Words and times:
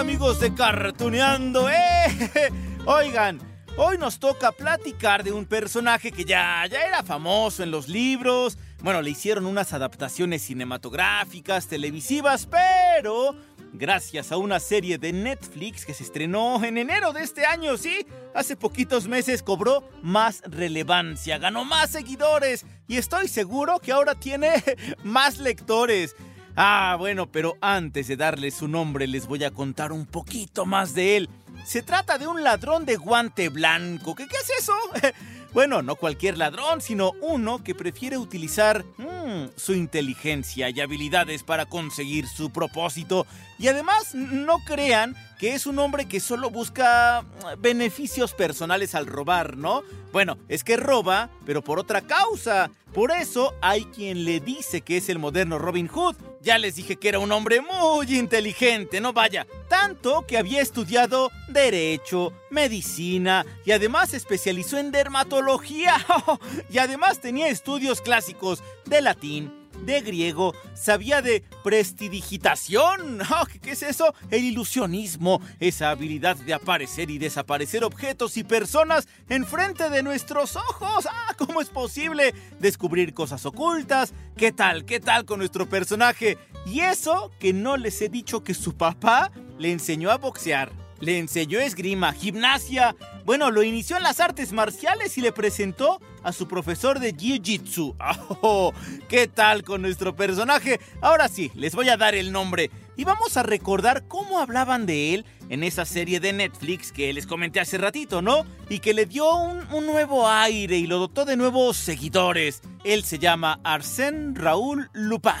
Amigos 0.00 0.40
de 0.40 0.54
Cartuneando, 0.54 1.68
¡eh! 1.68 2.50
Oigan, 2.86 3.38
hoy 3.76 3.98
nos 3.98 4.18
toca 4.18 4.50
platicar 4.50 5.22
de 5.22 5.30
un 5.30 5.44
personaje 5.44 6.10
que 6.10 6.24
ya, 6.24 6.64
ya 6.70 6.80
era 6.80 7.02
famoso 7.02 7.62
en 7.62 7.70
los 7.70 7.86
libros. 7.86 8.56
Bueno, 8.82 9.02
le 9.02 9.10
hicieron 9.10 9.44
unas 9.44 9.74
adaptaciones 9.74 10.40
cinematográficas, 10.40 11.66
televisivas, 11.66 12.46
pero 12.46 13.36
gracias 13.74 14.32
a 14.32 14.38
una 14.38 14.58
serie 14.58 14.96
de 14.96 15.12
Netflix 15.12 15.84
que 15.84 15.92
se 15.92 16.04
estrenó 16.04 16.64
en 16.64 16.78
enero 16.78 17.12
de 17.12 17.22
este 17.22 17.44
año, 17.44 17.76
sí, 17.76 18.06
hace 18.34 18.56
poquitos 18.56 19.06
meses 19.06 19.42
cobró 19.42 19.86
más 20.02 20.40
relevancia, 20.46 21.36
ganó 21.36 21.66
más 21.66 21.90
seguidores 21.90 22.64
y 22.88 22.96
estoy 22.96 23.28
seguro 23.28 23.80
que 23.80 23.92
ahora 23.92 24.14
tiene 24.14 24.62
más 25.04 25.36
lectores. 25.36 26.16
Ah, 26.62 26.96
bueno, 26.98 27.26
pero 27.32 27.56
antes 27.62 28.06
de 28.06 28.18
darle 28.18 28.50
su 28.50 28.68
nombre 28.68 29.06
les 29.06 29.26
voy 29.26 29.44
a 29.44 29.50
contar 29.50 29.92
un 29.92 30.04
poquito 30.04 30.66
más 30.66 30.92
de 30.92 31.16
él. 31.16 31.30
Se 31.64 31.82
trata 31.82 32.18
de 32.18 32.26
un 32.26 32.44
ladrón 32.44 32.84
de 32.84 32.96
guante 32.96 33.48
blanco. 33.48 34.14
¿Qué, 34.14 34.28
qué 34.28 34.36
es 34.36 34.50
eso? 34.60 34.74
Bueno, 35.52 35.82
no 35.82 35.96
cualquier 35.96 36.38
ladrón, 36.38 36.80
sino 36.80 37.10
uno 37.20 37.64
que 37.64 37.74
prefiere 37.74 38.16
utilizar 38.18 38.84
mm, 38.98 39.48
su 39.56 39.74
inteligencia 39.74 40.70
y 40.70 40.80
habilidades 40.80 41.42
para 41.42 41.66
conseguir 41.66 42.28
su 42.28 42.50
propósito. 42.50 43.26
Y 43.58 43.66
además, 43.66 44.14
no 44.14 44.60
crean 44.60 45.16
que 45.40 45.54
es 45.54 45.66
un 45.66 45.80
hombre 45.80 46.04
que 46.04 46.20
solo 46.20 46.50
busca 46.50 47.22
mm, 47.22 47.60
beneficios 47.60 48.32
personales 48.32 48.94
al 48.94 49.06
robar, 49.06 49.56
¿no? 49.56 49.82
Bueno, 50.12 50.38
es 50.48 50.62
que 50.62 50.76
roba, 50.76 51.30
pero 51.44 51.64
por 51.64 51.80
otra 51.80 52.02
causa. 52.02 52.70
Por 52.94 53.10
eso 53.10 53.52
hay 53.60 53.86
quien 53.86 54.24
le 54.24 54.38
dice 54.38 54.82
que 54.82 54.98
es 54.98 55.08
el 55.08 55.18
moderno 55.18 55.58
Robin 55.58 55.88
Hood. 55.88 56.29
Ya 56.42 56.56
les 56.56 56.74
dije 56.76 56.96
que 56.96 57.10
era 57.10 57.18
un 57.18 57.32
hombre 57.32 57.60
muy 57.60 58.16
inteligente, 58.16 59.00
no 59.00 59.12
vaya. 59.12 59.46
Tanto 59.68 60.24
que 60.26 60.38
había 60.38 60.62
estudiado 60.62 61.30
derecho, 61.48 62.32
medicina 62.50 63.44
y 63.66 63.72
además 63.72 64.10
se 64.10 64.16
especializó 64.16 64.78
en 64.78 64.90
dermatología. 64.90 65.96
y 66.70 66.78
además 66.78 67.20
tenía 67.20 67.48
estudios 67.48 68.00
clásicos 68.00 68.62
de 68.86 69.02
latín, 69.02 69.59
de 69.84 70.00
griego, 70.00 70.54
sabía 70.74 71.22
de 71.22 71.42
prestidigitación. 71.62 73.20
¿qué, 73.52 73.58
¿Qué 73.58 73.70
es 73.72 73.82
eso? 73.82 74.14
El 74.30 74.44
ilusionismo, 74.44 75.40
esa 75.58 75.90
habilidad 75.90 76.36
de 76.36 76.54
aparecer 76.54 77.10
y 77.10 77.18
desaparecer 77.18 77.84
objetos 77.84 78.36
y 78.36 78.44
personas 78.44 79.08
enfrente 79.28 79.90
de 79.90 80.02
nuestros 80.02 80.56
ojos. 80.56 81.06
Ah, 81.10 81.34
¿cómo 81.36 81.60
es 81.60 81.68
posible 81.68 82.34
descubrir 82.58 83.14
cosas 83.14 83.44
ocultas? 83.46 84.12
¿Qué 84.36 84.52
tal? 84.52 84.84
¿Qué 84.84 85.00
tal 85.00 85.24
con 85.24 85.38
nuestro 85.38 85.68
personaje? 85.68 86.38
Y 86.66 86.80
eso 86.80 87.30
que 87.38 87.52
no 87.52 87.76
les 87.76 88.00
he 88.02 88.08
dicho 88.08 88.44
que 88.44 88.54
su 88.54 88.76
papá 88.76 89.30
le 89.58 89.72
enseñó 89.72 90.10
a 90.10 90.18
boxear. 90.18 90.70
Le 91.00 91.18
enseñó 91.18 91.58
esgrima, 91.60 92.12
gimnasia. 92.12 92.94
Bueno, 93.24 93.50
lo 93.50 93.62
inició 93.62 93.96
en 93.96 94.02
las 94.02 94.20
artes 94.20 94.52
marciales 94.52 95.16
y 95.16 95.22
le 95.22 95.32
presentó 95.32 96.00
a 96.22 96.32
su 96.32 96.46
profesor 96.46 97.00
de 97.00 97.14
Jiu-Jitsu. 97.14 97.94
Oh, 98.42 98.72
¿Qué 99.08 99.26
tal 99.26 99.64
con 99.64 99.82
nuestro 99.82 100.14
personaje? 100.16 100.80
Ahora 101.00 101.28
sí, 101.28 101.50
les 101.54 101.74
voy 101.74 101.88
a 101.88 101.96
dar 101.96 102.14
el 102.14 102.32
nombre. 102.32 102.70
Y 102.96 103.04
vamos 103.04 103.36
a 103.36 103.42
recordar 103.42 104.06
cómo 104.08 104.38
hablaban 104.38 104.86
de 104.86 105.14
él 105.14 105.26
en 105.48 105.62
esa 105.62 105.84
serie 105.84 106.20
de 106.20 106.32
Netflix 106.32 106.92
que 106.92 107.12
les 107.12 107.26
comenté 107.26 107.60
hace 107.60 107.76
ratito, 107.76 108.22
¿no? 108.22 108.46
Y 108.68 108.78
que 108.78 108.94
le 108.94 109.06
dio 109.06 109.34
un, 109.34 109.86
nuevo 109.86 110.28
aire 110.28 110.76
y 110.76 110.86
lo 110.86 110.98
dotó 110.98 111.24
de 111.24 111.36
nuevos 111.36 111.76
seguidores. 111.76 112.62
Él 112.84 113.04
se 113.04 113.18
llama 113.18 113.60
Arsène 113.64 114.34
Raúl 114.34 114.90
Lupin. 114.92 115.32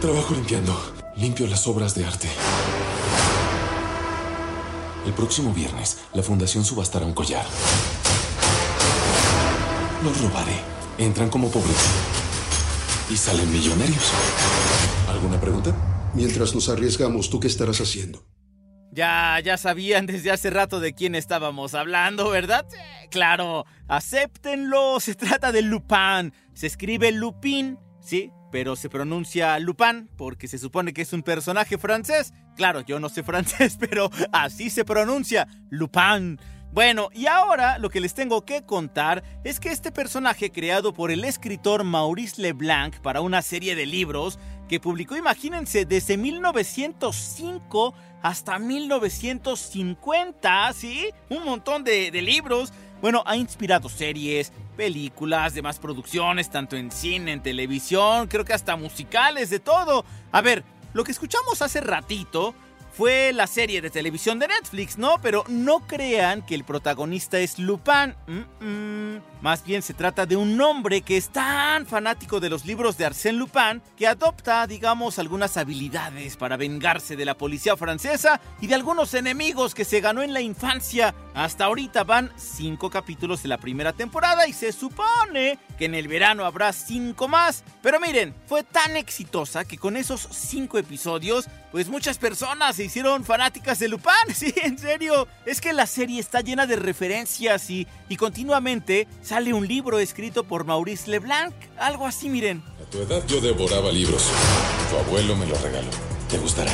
Trabajo 0.00 0.34
limpiando. 0.34 0.94
Limpio 1.16 1.46
las 1.46 1.66
obras 1.66 1.94
de 1.94 2.06
arte. 2.06 2.28
El 5.06 5.14
próximo 5.14 5.54
viernes, 5.54 5.98
la 6.12 6.22
fundación 6.22 6.64
subastará 6.64 7.06
un 7.06 7.14
collar. 7.14 7.44
Los 10.04 10.20
robaré. 10.20 10.60
Entran 10.98 11.30
como 11.30 11.50
pobres. 11.50 11.76
Y 13.08 13.16
salen 13.16 13.50
millonarios. 13.50 14.12
¿Alguna 15.08 15.40
pregunta? 15.40 15.74
Mientras 16.14 16.54
nos 16.54 16.68
arriesgamos, 16.68 17.30
¿tú 17.30 17.40
qué 17.40 17.48
estarás 17.48 17.80
haciendo? 17.80 18.24
Ya, 18.92 19.38
ya 19.42 19.56
sabían 19.56 20.06
desde 20.06 20.32
hace 20.32 20.50
rato 20.50 20.80
de 20.80 20.92
quién 20.94 21.14
estábamos 21.14 21.74
hablando, 21.74 22.28
¿verdad? 22.28 22.66
Claro, 23.10 23.64
acéptenlo, 23.88 25.00
se 25.00 25.14
trata 25.14 25.52
de 25.52 25.62
Lupin. 25.62 26.34
Se 26.54 26.66
escribe 26.66 27.12
Lupin, 27.12 27.78
sí, 28.00 28.32
pero 28.50 28.76
se 28.76 28.88
pronuncia 28.88 29.58
Lupin 29.58 30.08
porque 30.16 30.48
se 30.48 30.58
supone 30.58 30.92
que 30.92 31.02
es 31.02 31.12
un 31.12 31.22
personaje 31.22 31.78
francés. 31.78 32.32
Claro, 32.56 32.80
yo 32.82 33.00
no 33.00 33.08
sé 33.08 33.22
francés, 33.22 33.76
pero 33.78 34.10
así 34.32 34.70
se 34.70 34.84
pronuncia, 34.84 35.46
Lupin. 35.70 36.38
Bueno, 36.72 37.08
y 37.12 37.26
ahora 37.26 37.78
lo 37.78 37.90
que 37.90 38.00
les 38.00 38.14
tengo 38.14 38.44
que 38.44 38.62
contar 38.62 39.24
es 39.42 39.58
que 39.58 39.70
este 39.70 39.90
personaje 39.90 40.52
creado 40.52 40.94
por 40.94 41.10
el 41.10 41.24
escritor 41.24 41.82
Maurice 41.82 42.40
Leblanc 42.40 43.00
para 43.00 43.22
una 43.22 43.42
serie 43.42 43.74
de 43.74 43.86
libros 43.86 44.38
que 44.68 44.78
publicó, 44.78 45.16
imagínense, 45.16 45.84
desde 45.84 46.16
1905 46.16 47.92
hasta 48.22 48.60
1950, 48.60 50.72
¿sí? 50.74 51.08
Un 51.28 51.44
montón 51.44 51.82
de, 51.82 52.12
de 52.12 52.22
libros. 52.22 52.72
Bueno, 53.00 53.22
ha 53.26 53.36
inspirado 53.36 53.88
series, 53.88 54.52
películas, 54.76 55.54
demás 55.54 55.78
producciones, 55.78 56.50
tanto 56.50 56.76
en 56.76 56.90
cine, 56.90 57.32
en 57.32 57.42
televisión, 57.42 58.28
creo 58.28 58.44
que 58.44 58.52
hasta 58.52 58.76
musicales, 58.76 59.50
de 59.50 59.58
todo. 59.58 60.04
A 60.32 60.40
ver, 60.42 60.64
lo 60.92 61.04
que 61.04 61.12
escuchamos 61.12 61.62
hace 61.62 61.80
ratito 61.80 62.54
fue 62.92 63.32
la 63.32 63.46
serie 63.46 63.80
de 63.80 63.90
televisión 63.90 64.38
de 64.38 64.48
Netflix, 64.48 64.98
¿no? 64.98 65.16
Pero 65.22 65.44
no 65.48 65.86
crean 65.86 66.44
que 66.44 66.54
el 66.54 66.64
protagonista 66.64 67.38
es 67.38 67.58
Lupin. 67.58 68.14
Mm 68.26 68.44
-mm. 68.60 69.22
Más 69.40 69.64
bien 69.64 69.80
se 69.80 69.94
trata 69.94 70.26
de 70.26 70.36
un 70.36 70.60
hombre 70.60 71.00
que 71.00 71.16
es 71.16 71.30
tan 71.30 71.86
fanático 71.86 72.40
de 72.40 72.50
los 72.50 72.66
libros 72.66 72.98
de 72.98 73.06
Arsène 73.06 73.38
Lupin 73.38 73.80
que 73.96 74.06
adopta, 74.06 74.66
digamos, 74.66 75.18
algunas 75.18 75.56
habilidades 75.56 76.36
para 76.36 76.58
vengarse 76.58 77.16
de 77.16 77.24
la 77.24 77.38
policía 77.38 77.74
francesa 77.74 78.38
y 78.60 78.66
de 78.66 78.74
algunos 78.74 79.14
enemigos 79.14 79.74
que 79.74 79.86
se 79.86 80.00
ganó 80.00 80.22
en 80.22 80.34
la 80.34 80.42
infancia. 80.42 81.14
Hasta 81.32 81.64
ahorita 81.64 82.04
van 82.04 82.30
cinco 82.36 82.90
capítulos 82.90 83.42
de 83.42 83.48
la 83.48 83.58
primera 83.58 83.94
temporada 83.94 84.46
y 84.46 84.52
se 84.52 84.72
supone 84.72 85.58
que 85.78 85.86
en 85.86 85.94
el 85.94 86.08
verano 86.08 86.44
habrá 86.44 86.72
cinco 86.74 87.26
más. 87.26 87.64
Pero 87.82 87.98
miren, 87.98 88.34
fue 88.46 88.62
tan 88.62 88.96
exitosa 88.96 89.64
que 89.64 89.78
con 89.78 89.96
esos 89.96 90.28
cinco 90.32 90.76
episodios, 90.76 91.48
pues 91.72 91.88
muchas 91.88 92.18
personas 92.18 92.76
se 92.76 92.84
hicieron 92.84 93.24
fanáticas 93.24 93.78
de 93.78 93.88
Lupin. 93.88 94.10
Sí, 94.34 94.54
en 94.62 94.78
serio. 94.78 95.28
Es 95.44 95.60
que 95.60 95.72
la 95.72 95.86
serie 95.86 96.18
está 96.18 96.40
llena 96.40 96.66
de 96.66 96.76
referencias 96.76 97.68
y, 97.68 97.86
y 98.08 98.16
continuamente 98.16 99.06
sale 99.30 99.54
un 99.54 99.64
libro 99.68 100.00
escrito 100.00 100.42
por 100.42 100.64
Maurice 100.64 101.08
Leblanc. 101.08 101.54
Algo 101.78 102.04
así, 102.04 102.28
miren. 102.28 102.64
A 102.82 102.90
tu 102.90 102.98
edad 102.98 103.24
yo 103.28 103.40
devoraba 103.40 103.92
libros. 103.92 104.24
Tu 104.90 104.96
abuelo 104.96 105.36
me 105.36 105.46
lo 105.46 105.54
regaló. 105.58 105.88
Te 106.28 106.36
gustará. 106.36 106.72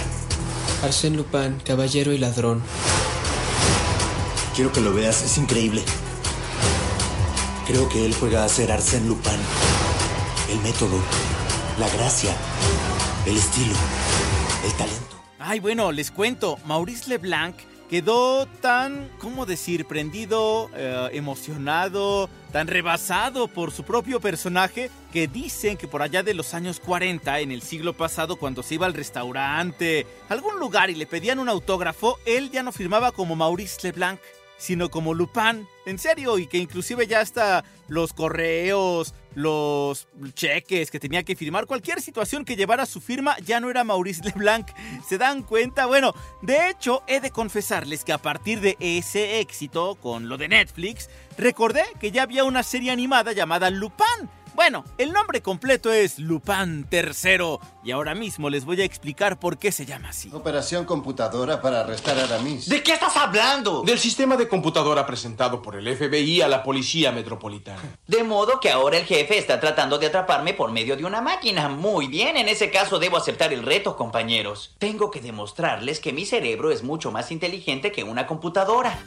Arsène 0.83 1.17
Lupin, 1.17 1.61
caballero 1.67 2.15
y 2.15 2.19
ladrón. 2.19 2.63
Quiero 4.55 4.73
que 4.73 4.81
lo 4.81 4.95
veas, 4.95 5.23
es 5.23 5.37
increíble. 5.37 5.83
Creo 7.67 7.91
que 7.91 8.07
él 8.07 8.15
juega 8.15 8.43
a 8.43 8.49
ser 8.49 8.73
Arsène 8.73 9.07
Lupin. 9.07 9.41
El 10.49 10.59
método, 10.61 10.99
la 11.79 11.91
gracia, 11.91 12.35
el 13.27 13.37
estilo, 13.37 13.77
el 14.65 14.73
talento. 14.79 15.17
Ay, 15.39 15.61
bueno, 15.61 15.93
les 15.93 16.11
cuento. 16.11 16.59
Maurice 16.65 17.11
Leblanc 17.11 17.55
quedó 17.89 18.47
tan, 18.47 19.11
¿cómo 19.19 19.47
decir?, 19.47 19.87
prendido, 19.87 20.71
eh, 20.75 21.11
emocionado, 21.13 22.29
tan 22.53 22.67
rebasado 22.67 23.49
por 23.49 23.73
su 23.73 23.85
propio 23.85 24.21
personaje 24.21 24.91
que 25.13 25.29
dicen 25.29 25.77
que 25.77 25.89
por 25.89 26.03
allá 26.03 26.23
de 26.23 26.35
los 26.35 26.55
años 26.55 26.81
40, 26.81 27.41
en 27.41 27.53
el 27.53 27.63
siglo 27.63 27.93
pasado, 27.93 28.37
cuando 28.37 28.63
se 28.63 28.75
iba 28.75 28.87
al 28.87 28.95
restaurante, 28.95 30.07
algún 30.29 30.59
lugar 30.59 30.91
y 30.91 30.95
le 30.95 31.07
pedían 31.07 31.39
un 31.39 31.49
autógrafo, 31.49 32.19
él 32.27 32.51
ya 32.51 32.63
no 32.63 32.73
firmaba 32.73 33.13
como 33.13 33.37
Maurice 33.37 33.79
Leblanc. 33.83 34.21
Sino 34.59 34.91
como 34.91 35.15
Lupin. 35.15 35.67
En 35.85 35.99
serio, 35.99 36.39
y 36.39 36.47
que 36.47 36.59
inclusive 36.59 37.07
ya 37.07 37.21
hasta 37.21 37.65
los 37.89 38.13
correos, 38.13 39.15
los 39.35 40.09
cheques 40.35 40.91
que 40.91 40.99
tenía 40.99 41.23
que 41.23 41.37
firmar, 41.37 41.67
cualquier 41.67 42.01
situación 42.01 42.45
que 42.45 42.57
llevara 42.57 42.87
su 42.87 43.01
firma 43.01 43.37
ya 43.45 43.61
no 43.61 43.71
era 43.71 43.85
Maurice 43.85 44.23
Leblanc. 44.25 44.69
¿Se 45.09 45.19
dan 45.19 45.43
cuenta? 45.43 45.87
Bueno, 45.87 46.15
de 46.43 46.71
hecho, 46.71 47.03
he 47.07 47.21
de 47.21 47.31
confesarles 47.31 48.05
que 48.05 48.13
a 48.13 48.19
partir 48.19 48.61
de 48.61 48.77
ese 48.81 49.41
éxito 49.41 49.97
con 49.97 50.29
lo 50.29 50.39
de 50.39 50.49
Netflix, 50.49 51.09
recordé 51.39 51.85
que 52.01 52.11
ya 52.11 52.23
había 52.23 52.45
una 52.45 52.63
serie 52.63 52.91
animada 52.91 53.33
llamada 53.33 53.71
Lupin 53.71 54.29
bueno, 54.57 54.85
el 54.97 55.13
nombre 55.13 55.43
completo 55.43 55.93
es 55.93 56.19
Lupin 56.19 56.87
III 56.91 57.59
y 57.85 57.91
ahora 57.91 58.15
mismo 58.15 58.49
les 58.49 58.65
voy 58.65 58.81
a 58.81 58.85
explicar 58.85 59.39
por 59.39 59.59
qué 59.59 59.71
se 59.71 59.85
llama 59.85 60.09
así. 60.09 60.31
Operación 60.33 60.87
computadora 60.87 61.61
para 61.61 61.81
arrestar 61.81 62.19
a 62.19 62.25
Aramis. 62.25 62.67
¿De 62.67 62.83
qué 62.83 62.95
estás 62.95 63.15
hablando? 63.19 63.83
Del 63.83 63.99
sistema 63.99 64.35
de 64.37 64.49
computadora 64.49 65.07
presentado 65.07 65.61
por 65.61 65.77
el 65.77 65.95
FBI 65.95 66.41
a 66.41 66.49
la 66.49 66.63
Policía 66.63 67.13
Metropolitana. 67.13 67.83
De 68.07 68.25
modo 68.25 68.59
que 68.59 68.71
ahora 68.71 68.97
el 68.97 69.05
jefe 69.05 69.37
está 69.37 69.61
tratando 69.61 69.99
de 69.99 70.07
atraparme 70.07 70.55
por 70.55 70.73
medio 70.73 70.97
de 70.97 71.05
una 71.05 71.21
máquina. 71.21 71.69
Muy 71.69 72.07
bien, 72.07 72.39
en 72.39 72.49
ese 72.49 72.71
caso 72.71 72.99
debo 72.99 73.19
aceptar 73.19 73.53
el 73.53 73.63
reto, 73.63 73.95
compañeros. 73.95 74.75
Tengo 74.79 75.11
que 75.11 75.21
demostrarles 75.21 76.01
que 76.01 76.15
mi 76.15 76.25
cerebro 76.25 76.71
es 76.71 76.83
mucho 76.83 77.13
más 77.13 77.31
inteligente 77.31 77.93
que 77.93 78.05
una 78.05 78.27
computadora. 78.27 78.99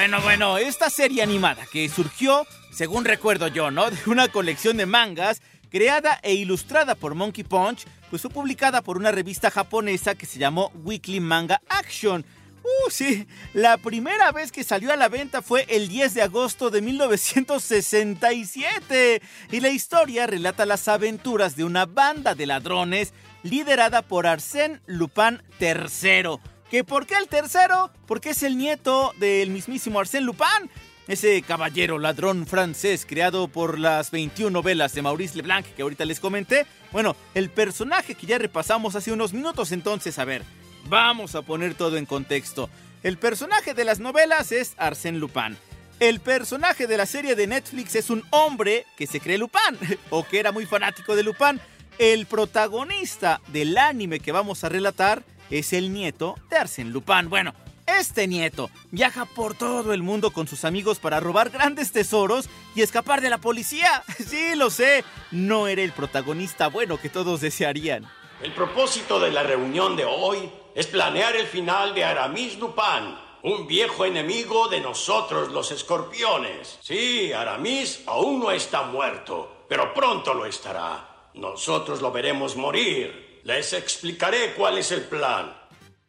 Bueno, 0.00 0.22
bueno, 0.22 0.56
esta 0.56 0.88
serie 0.88 1.22
animada 1.22 1.66
que 1.70 1.86
surgió, 1.90 2.46
según 2.72 3.04
recuerdo 3.04 3.48
yo, 3.48 3.70
¿no? 3.70 3.90
De 3.90 3.98
una 4.06 4.28
colección 4.28 4.78
de 4.78 4.86
mangas 4.86 5.42
creada 5.68 6.18
e 6.22 6.32
ilustrada 6.32 6.94
por 6.94 7.14
Monkey 7.14 7.44
Punch, 7.44 7.84
pues 8.08 8.22
fue 8.22 8.30
publicada 8.30 8.80
por 8.80 8.96
una 8.96 9.12
revista 9.12 9.50
japonesa 9.50 10.14
que 10.14 10.24
se 10.24 10.38
llamó 10.38 10.72
Weekly 10.84 11.20
Manga 11.20 11.60
Action. 11.68 12.24
Uh, 12.62 12.90
sí, 12.90 13.26
la 13.52 13.76
primera 13.76 14.32
vez 14.32 14.52
que 14.52 14.64
salió 14.64 14.90
a 14.90 14.96
la 14.96 15.10
venta 15.10 15.42
fue 15.42 15.66
el 15.68 15.88
10 15.88 16.14
de 16.14 16.22
agosto 16.22 16.70
de 16.70 16.80
1967 16.80 19.20
y 19.52 19.60
la 19.60 19.68
historia 19.68 20.26
relata 20.26 20.64
las 20.64 20.88
aventuras 20.88 21.56
de 21.56 21.64
una 21.64 21.84
banda 21.84 22.34
de 22.34 22.46
ladrones 22.46 23.12
liderada 23.42 24.00
por 24.00 24.26
Arsène 24.26 24.80
Lupin 24.86 25.42
III 25.60 26.40
¿Que 26.70 26.84
por 26.84 27.04
qué 27.04 27.16
el 27.16 27.26
tercero? 27.26 27.90
Porque 28.06 28.30
es 28.30 28.44
el 28.44 28.56
nieto 28.56 29.12
del 29.18 29.50
mismísimo 29.50 29.98
Arsène 29.98 30.24
Lupin. 30.24 30.70
Ese 31.08 31.42
caballero 31.42 31.98
ladrón 31.98 32.46
francés 32.46 33.04
creado 33.04 33.48
por 33.48 33.76
las 33.76 34.12
21 34.12 34.50
novelas 34.50 34.94
de 34.94 35.02
Maurice 35.02 35.36
Leblanc 35.36 35.66
que 35.66 35.82
ahorita 35.82 36.04
les 36.04 36.20
comenté. 36.20 36.66
Bueno, 36.92 37.16
el 37.34 37.50
personaje 37.50 38.14
que 38.14 38.28
ya 38.28 38.38
repasamos 38.38 38.94
hace 38.94 39.10
unos 39.10 39.32
minutos 39.32 39.72
entonces, 39.72 40.20
a 40.20 40.24
ver, 40.24 40.44
vamos 40.84 41.34
a 41.34 41.42
poner 41.42 41.74
todo 41.74 41.96
en 41.96 42.06
contexto. 42.06 42.70
El 43.02 43.18
personaje 43.18 43.74
de 43.74 43.84
las 43.84 43.98
novelas 43.98 44.52
es 44.52 44.76
Arsène 44.76 45.18
Lupin. 45.18 45.56
El 45.98 46.20
personaje 46.20 46.86
de 46.86 46.96
la 46.96 47.06
serie 47.06 47.34
de 47.34 47.48
Netflix 47.48 47.96
es 47.96 48.10
un 48.10 48.22
hombre 48.30 48.86
que 48.96 49.08
se 49.08 49.18
cree 49.18 49.38
Lupin 49.38 49.76
o 50.10 50.22
que 50.22 50.38
era 50.38 50.52
muy 50.52 50.66
fanático 50.66 51.16
de 51.16 51.24
Lupin. 51.24 51.60
El 51.98 52.26
protagonista 52.26 53.40
del 53.48 53.76
anime 53.76 54.20
que 54.20 54.30
vamos 54.30 54.62
a 54.62 54.68
relatar 54.68 55.24
es 55.50 55.72
el 55.72 55.92
nieto 55.92 56.36
de 56.48 56.56
Arsène 56.56 56.90
Lupin. 56.90 57.28
Bueno, 57.28 57.54
este 57.98 58.28
nieto 58.28 58.70
viaja 58.90 59.24
por 59.24 59.54
todo 59.54 59.92
el 59.92 60.02
mundo 60.02 60.30
con 60.30 60.46
sus 60.46 60.64
amigos 60.64 60.98
para 60.98 61.20
robar 61.20 61.50
grandes 61.50 61.92
tesoros 61.92 62.48
y 62.74 62.82
escapar 62.82 63.20
de 63.20 63.30
la 63.30 63.38
policía. 63.38 64.02
Sí, 64.30 64.54
lo 64.54 64.70
sé, 64.70 65.04
no 65.32 65.66
era 65.66 65.82
el 65.82 65.92
protagonista 65.92 66.68
bueno 66.68 66.98
que 66.98 67.08
todos 67.08 67.40
desearían. 67.40 68.08
El 68.42 68.52
propósito 68.52 69.18
de 69.18 69.32
la 69.32 69.42
reunión 69.42 69.96
de 69.96 70.04
hoy 70.04 70.50
es 70.74 70.86
planear 70.86 71.34
el 71.34 71.46
final 71.46 71.94
de 71.94 72.04
Aramis 72.04 72.58
Lupin, 72.58 73.16
un 73.42 73.66
viejo 73.66 74.04
enemigo 74.04 74.68
de 74.68 74.80
nosotros 74.80 75.50
los 75.50 75.72
escorpiones. 75.72 76.78
Sí, 76.80 77.32
Aramis 77.32 78.02
aún 78.06 78.38
no 78.38 78.50
está 78.52 78.82
muerto, 78.82 79.64
pero 79.68 79.92
pronto 79.92 80.32
lo 80.32 80.46
estará. 80.46 81.28
Nosotros 81.34 82.00
lo 82.00 82.12
veremos 82.12 82.56
morir 82.56 83.29
les 83.44 83.72
explicaré 83.72 84.54
cuál 84.54 84.78
es 84.78 84.92
el 84.92 85.02
plan. 85.02 85.60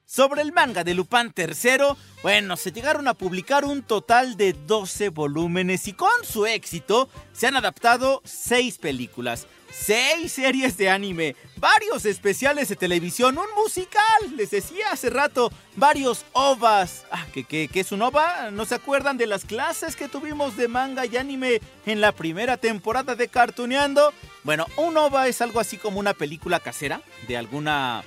Sobre 0.05 0.41
el 0.41 0.51
manga 0.51 0.83
de 0.83 0.93
Lupin 0.93 1.33
III, 1.35 1.95
bueno, 2.21 2.57
se 2.57 2.73
llegaron 2.73 3.07
a 3.07 3.13
publicar 3.13 3.63
un 3.63 3.81
total 3.81 4.35
de 4.35 4.51
12 4.51 5.07
volúmenes 5.07 5.87
y 5.87 5.93
con 5.93 6.11
su 6.23 6.45
éxito 6.45 7.07
se 7.31 7.47
han 7.47 7.55
adaptado 7.55 8.21
6 8.25 8.77
películas, 8.79 9.47
6 9.71 10.31
series 10.31 10.77
de 10.77 10.89
anime, 10.89 11.35
varios 11.57 12.05
especiales 12.05 12.69
de 12.69 12.75
televisión, 12.75 13.37
un 13.37 13.45
musical, 13.61 14.35
les 14.35 14.51
decía 14.51 14.91
hace 14.91 15.09
rato, 15.09 15.51
varios 15.75 16.25
ovas. 16.33 17.05
Ah, 17.11 17.25
¿qué, 17.33 17.43
qué, 17.43 17.69
qué 17.71 17.79
es 17.79 17.91
un 17.91 18.01
ova? 18.01 18.51
¿No 18.51 18.65
se 18.65 18.75
acuerdan 18.75 19.17
de 19.17 19.27
las 19.27 19.45
clases 19.45 19.95
que 19.95 20.09
tuvimos 20.09 20.57
de 20.57 20.67
manga 20.67 21.05
y 21.05 21.17
anime 21.17 21.61
en 21.85 22.01
la 22.01 22.11
primera 22.11 22.57
temporada 22.57 23.15
de 23.15 23.27
Cartuneando? 23.27 24.13
Bueno, 24.43 24.65
un 24.77 24.97
ova 24.97 25.27
es 25.27 25.41
algo 25.41 25.59
así 25.59 25.77
como 25.77 25.99
una 25.99 26.13
película 26.13 26.59
casera 26.59 27.01
de 27.27 27.37
alguna 27.37 28.03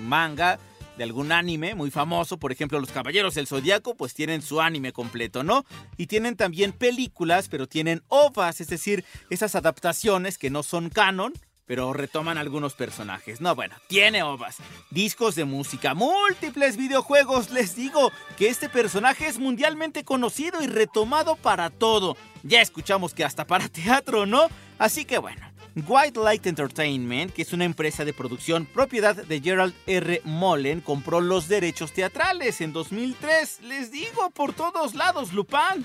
manga 0.00 0.58
de 0.96 1.04
algún 1.04 1.32
anime 1.32 1.74
muy 1.74 1.90
famoso, 1.90 2.38
por 2.38 2.52
ejemplo 2.52 2.80
Los 2.80 2.92
Caballeros 2.92 3.34
del 3.34 3.46
Zodíaco, 3.46 3.94
pues 3.94 4.14
tienen 4.14 4.42
su 4.42 4.60
anime 4.60 4.92
completo, 4.92 5.42
¿no? 5.42 5.64
Y 5.96 6.06
tienen 6.06 6.36
también 6.36 6.72
películas, 6.72 7.48
pero 7.48 7.66
tienen 7.66 8.02
ovas, 8.08 8.60
es 8.60 8.68
decir, 8.68 9.04
esas 9.30 9.54
adaptaciones 9.54 10.38
que 10.38 10.50
no 10.50 10.62
son 10.62 10.90
canon, 10.90 11.32
pero 11.66 11.92
retoman 11.92 12.38
algunos 12.38 12.74
personajes. 12.74 13.40
No, 13.40 13.54
bueno, 13.54 13.74
tiene 13.88 14.22
ovas, 14.22 14.58
discos 14.90 15.34
de 15.34 15.44
música, 15.44 15.94
múltiples 15.94 16.76
videojuegos. 16.76 17.50
Les 17.50 17.74
digo 17.74 18.12
que 18.38 18.48
este 18.48 18.68
personaje 18.68 19.26
es 19.26 19.38
mundialmente 19.38 20.04
conocido 20.04 20.62
y 20.62 20.68
retomado 20.68 21.36
para 21.36 21.70
todo. 21.70 22.16
Ya 22.44 22.62
escuchamos 22.62 23.14
que 23.14 23.24
hasta 23.24 23.46
para 23.46 23.68
teatro, 23.68 24.26
¿no? 24.26 24.46
Así 24.78 25.04
que 25.04 25.18
bueno, 25.18 25.45
White 25.76 26.18
Light 26.18 26.46
Entertainment, 26.46 27.34
que 27.34 27.42
es 27.42 27.52
una 27.52 27.66
empresa 27.66 28.06
de 28.06 28.14
producción 28.14 28.64
propiedad 28.64 29.14
de 29.14 29.40
Gerald 29.40 29.74
R. 29.86 30.22
Mullen, 30.24 30.80
compró 30.80 31.20
los 31.20 31.48
derechos 31.48 31.92
teatrales 31.92 32.62
en 32.62 32.72
2003. 32.72 33.60
Les 33.60 33.90
digo, 33.90 34.30
por 34.30 34.54
todos 34.54 34.94
lados, 34.94 35.34
Lupin. 35.34 35.84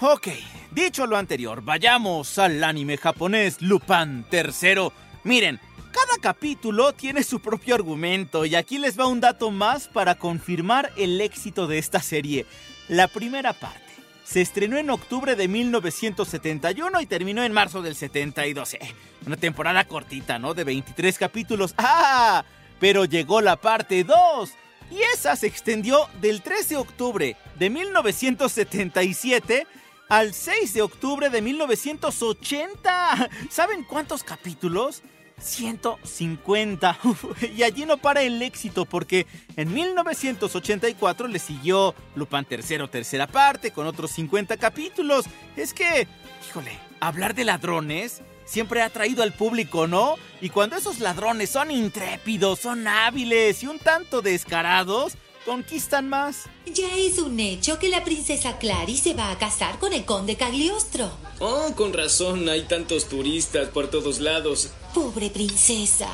Ok, 0.00 0.26
dicho 0.72 1.06
lo 1.06 1.16
anterior, 1.16 1.62
vayamos 1.62 2.38
al 2.38 2.64
anime 2.64 2.96
japonés 2.96 3.62
Lupin 3.62 4.26
III. 4.30 4.90
Miren, 5.22 5.60
cada 5.92 6.18
capítulo 6.20 6.92
tiene 6.92 7.22
su 7.22 7.38
propio 7.38 7.76
argumento 7.76 8.44
y 8.44 8.56
aquí 8.56 8.78
les 8.78 8.98
va 8.98 9.06
un 9.06 9.20
dato 9.20 9.52
más 9.52 9.86
para 9.86 10.16
confirmar 10.16 10.90
el 10.96 11.20
éxito 11.20 11.68
de 11.68 11.78
esta 11.78 12.00
serie. 12.00 12.44
La 12.88 13.06
primera 13.06 13.52
parte 13.52 13.84
se 14.24 14.40
estrenó 14.40 14.78
en 14.78 14.90
octubre 14.90 15.36
de 15.36 15.46
1971 15.46 17.00
y 17.00 17.06
terminó 17.06 17.44
en 17.44 17.52
marzo 17.52 17.80
del 17.80 17.94
72. 17.94 18.74
Eh, 18.74 18.80
una 19.26 19.36
temporada 19.36 19.84
cortita, 19.84 20.40
¿no? 20.40 20.54
De 20.54 20.64
23 20.64 21.16
capítulos. 21.18 21.72
¡Ah! 21.78 22.44
Pero 22.80 23.04
llegó 23.04 23.40
la 23.40 23.54
parte 23.54 24.02
2 24.02 24.50
y 24.90 25.02
esa 25.14 25.36
se 25.36 25.46
extendió 25.46 26.08
del 26.20 26.42
3 26.42 26.68
de 26.70 26.76
octubre 26.76 27.36
de 27.56 27.70
1977 27.70 29.68
al 30.08 30.34
6 30.34 30.74
de 30.74 30.82
octubre 30.82 31.30
de 31.30 31.42
1980. 31.42 33.30
¿Saben 33.50 33.84
cuántos 33.84 34.22
capítulos? 34.22 35.02
150. 35.38 36.98
y 37.56 37.62
allí 37.62 37.86
no 37.86 37.98
para 37.98 38.22
el 38.22 38.40
éxito 38.42 38.84
porque 38.84 39.26
en 39.56 39.72
1984 39.72 41.28
le 41.28 41.38
siguió 41.38 41.94
Lupin 42.14 42.46
III 42.48 42.88
tercera 42.88 43.26
parte 43.26 43.70
con 43.70 43.86
otros 43.86 44.12
50 44.12 44.56
capítulos. 44.56 45.26
Es 45.56 45.72
que, 45.72 46.06
híjole, 46.48 46.78
hablar 47.00 47.34
de 47.34 47.44
ladrones 47.44 48.22
siempre 48.44 48.82
ha 48.82 48.86
atraído 48.86 49.22
al 49.22 49.32
público, 49.32 49.86
¿no? 49.86 50.16
Y 50.40 50.50
cuando 50.50 50.76
esos 50.76 51.00
ladrones 51.00 51.50
son 51.50 51.70
intrépidos, 51.70 52.60
son 52.60 52.86
hábiles 52.86 53.62
y 53.62 53.66
un 53.66 53.78
tanto 53.78 54.22
descarados, 54.22 55.14
conquistan 55.44 56.08
más. 56.08 56.44
Ya 56.66 56.96
es 56.96 57.18
un 57.18 57.38
hecho 57.38 57.78
que 57.78 57.88
la 57.88 58.04
princesa 58.04 58.58
Clary 58.58 58.96
se 58.96 59.14
va 59.14 59.30
a 59.30 59.38
casar 59.38 59.78
con 59.78 59.92
el 59.92 60.04
conde 60.04 60.36
Cagliostro. 60.36 61.10
Oh, 61.40 61.72
con 61.76 61.92
razón, 61.92 62.48
hay 62.48 62.62
tantos 62.62 63.08
turistas 63.08 63.68
por 63.68 63.88
todos 63.88 64.20
lados. 64.20 64.70
Pobre 64.94 65.30
princesa. 65.30 66.08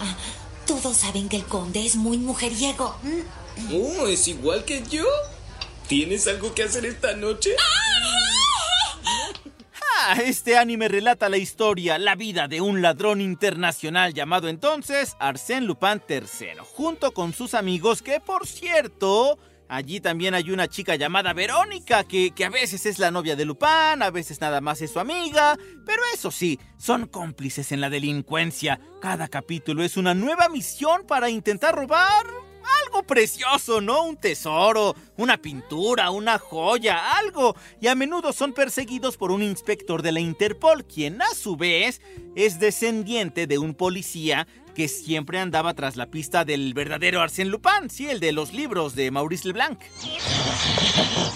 Todos 0.67 0.99
saben 0.99 1.29
que 1.29 1.37
el 1.37 1.45
conde 1.45 1.85
es 1.85 1.97
muy 1.97 2.19
mujeriego. 2.19 2.95
Oh, 3.73 4.07
es 4.07 4.29
igual 4.29 4.65
que 4.65 4.83
yo. 4.91 5.05
¿Tienes 5.89 6.27
algo 6.29 6.55
que 6.55 6.63
hacer 6.63 6.87
esta 6.87 7.15
noche? 7.15 7.51
Ah, 7.59 8.30
este 10.25 10.57
anime 10.57 10.89
relata 10.89 11.29
la 11.29 11.37
historia, 11.37 11.99
la 11.99 12.15
vida 12.15 12.49
de 12.49 12.61
un 12.61 12.83
ladrón 12.83 13.21
internacional 13.21 14.15
llamado 14.15 14.49
entonces 14.49 15.17
Arsène 15.19 15.67
Lupin 15.67 16.03
III, 16.09 16.59
junto 16.63 17.13
con 17.13 17.33
sus 17.33 17.55
amigos 17.55 18.03
que, 18.03 18.21
por 18.21 18.47
cierto, 18.47 19.39
allí 19.69 20.01
también 20.01 20.35
hay 20.35 20.51
una 20.51 20.69
chica 20.69 20.97
llamada 20.97 21.33
Verónica, 21.33 22.05
que, 22.05 22.33
que 22.33 22.45
a 22.45 22.51
veces 22.51 22.87
es 22.87 22.99
la 22.99 23.11
novia 23.11 23.37
de 23.37 23.45
Lupin, 23.45 24.03
a 24.03 24.11
veces 24.11 24.41
nada 24.41 24.61
más 24.61 24.81
es 24.83 24.93
su 24.93 25.01
amiga, 25.01 25.57
pero 25.87 26.03
eso 26.15 26.31
sí, 26.31 26.59
son 26.77 27.07
cómplices 27.07 27.73
en 27.73 27.81
la 27.81 27.91
delincuencia. 27.91 28.81
Cada 29.01 29.29
capítulo 29.29 29.83
es 29.83 29.97
una 29.97 30.15
nueva 30.15 30.49
misión 30.49 31.07
para 31.07 31.31
intentar 31.31 31.75
robar 31.75 32.27
algo 32.85 33.03
precioso, 33.03 33.81
¿no? 33.81 34.03
Un 34.03 34.17
tesoro, 34.17 34.95
una 35.17 35.37
pintura, 35.37 36.11
una 36.11 36.39
joya, 36.39 37.17
algo. 37.19 37.57
Y 37.81 37.87
a 37.89 37.95
menudo 37.95 38.33
son 38.33 38.53
perseguidos 38.53 39.17
por 39.17 39.31
un 39.31 39.43
inspector 39.43 40.03
de 40.03 40.13
la 40.13 40.21
Interpol, 40.21 40.85
quien 40.85 41.21
a 41.23 41.35
su 41.35 41.57
vez 41.57 42.01
es 42.35 42.59
descendiente 42.59 43.47
de 43.47 43.59
un 43.59 43.75
policía 43.75 44.47
que 44.75 44.89
siempre 44.89 45.39
andaba 45.39 45.75
tras 45.75 45.97
la 45.97 46.07
pista 46.07 46.45
del 46.45 46.75
verdadero 46.75 47.21
Arsène 47.21 47.51
Lupin, 47.51 47.91
sí, 47.91 48.09
el 48.09 48.21
de 48.21 48.33
los 48.33 48.53
libros 48.53 48.95
de 48.95 49.11
Maurice 49.11 49.49
Leblanc. 49.49 49.81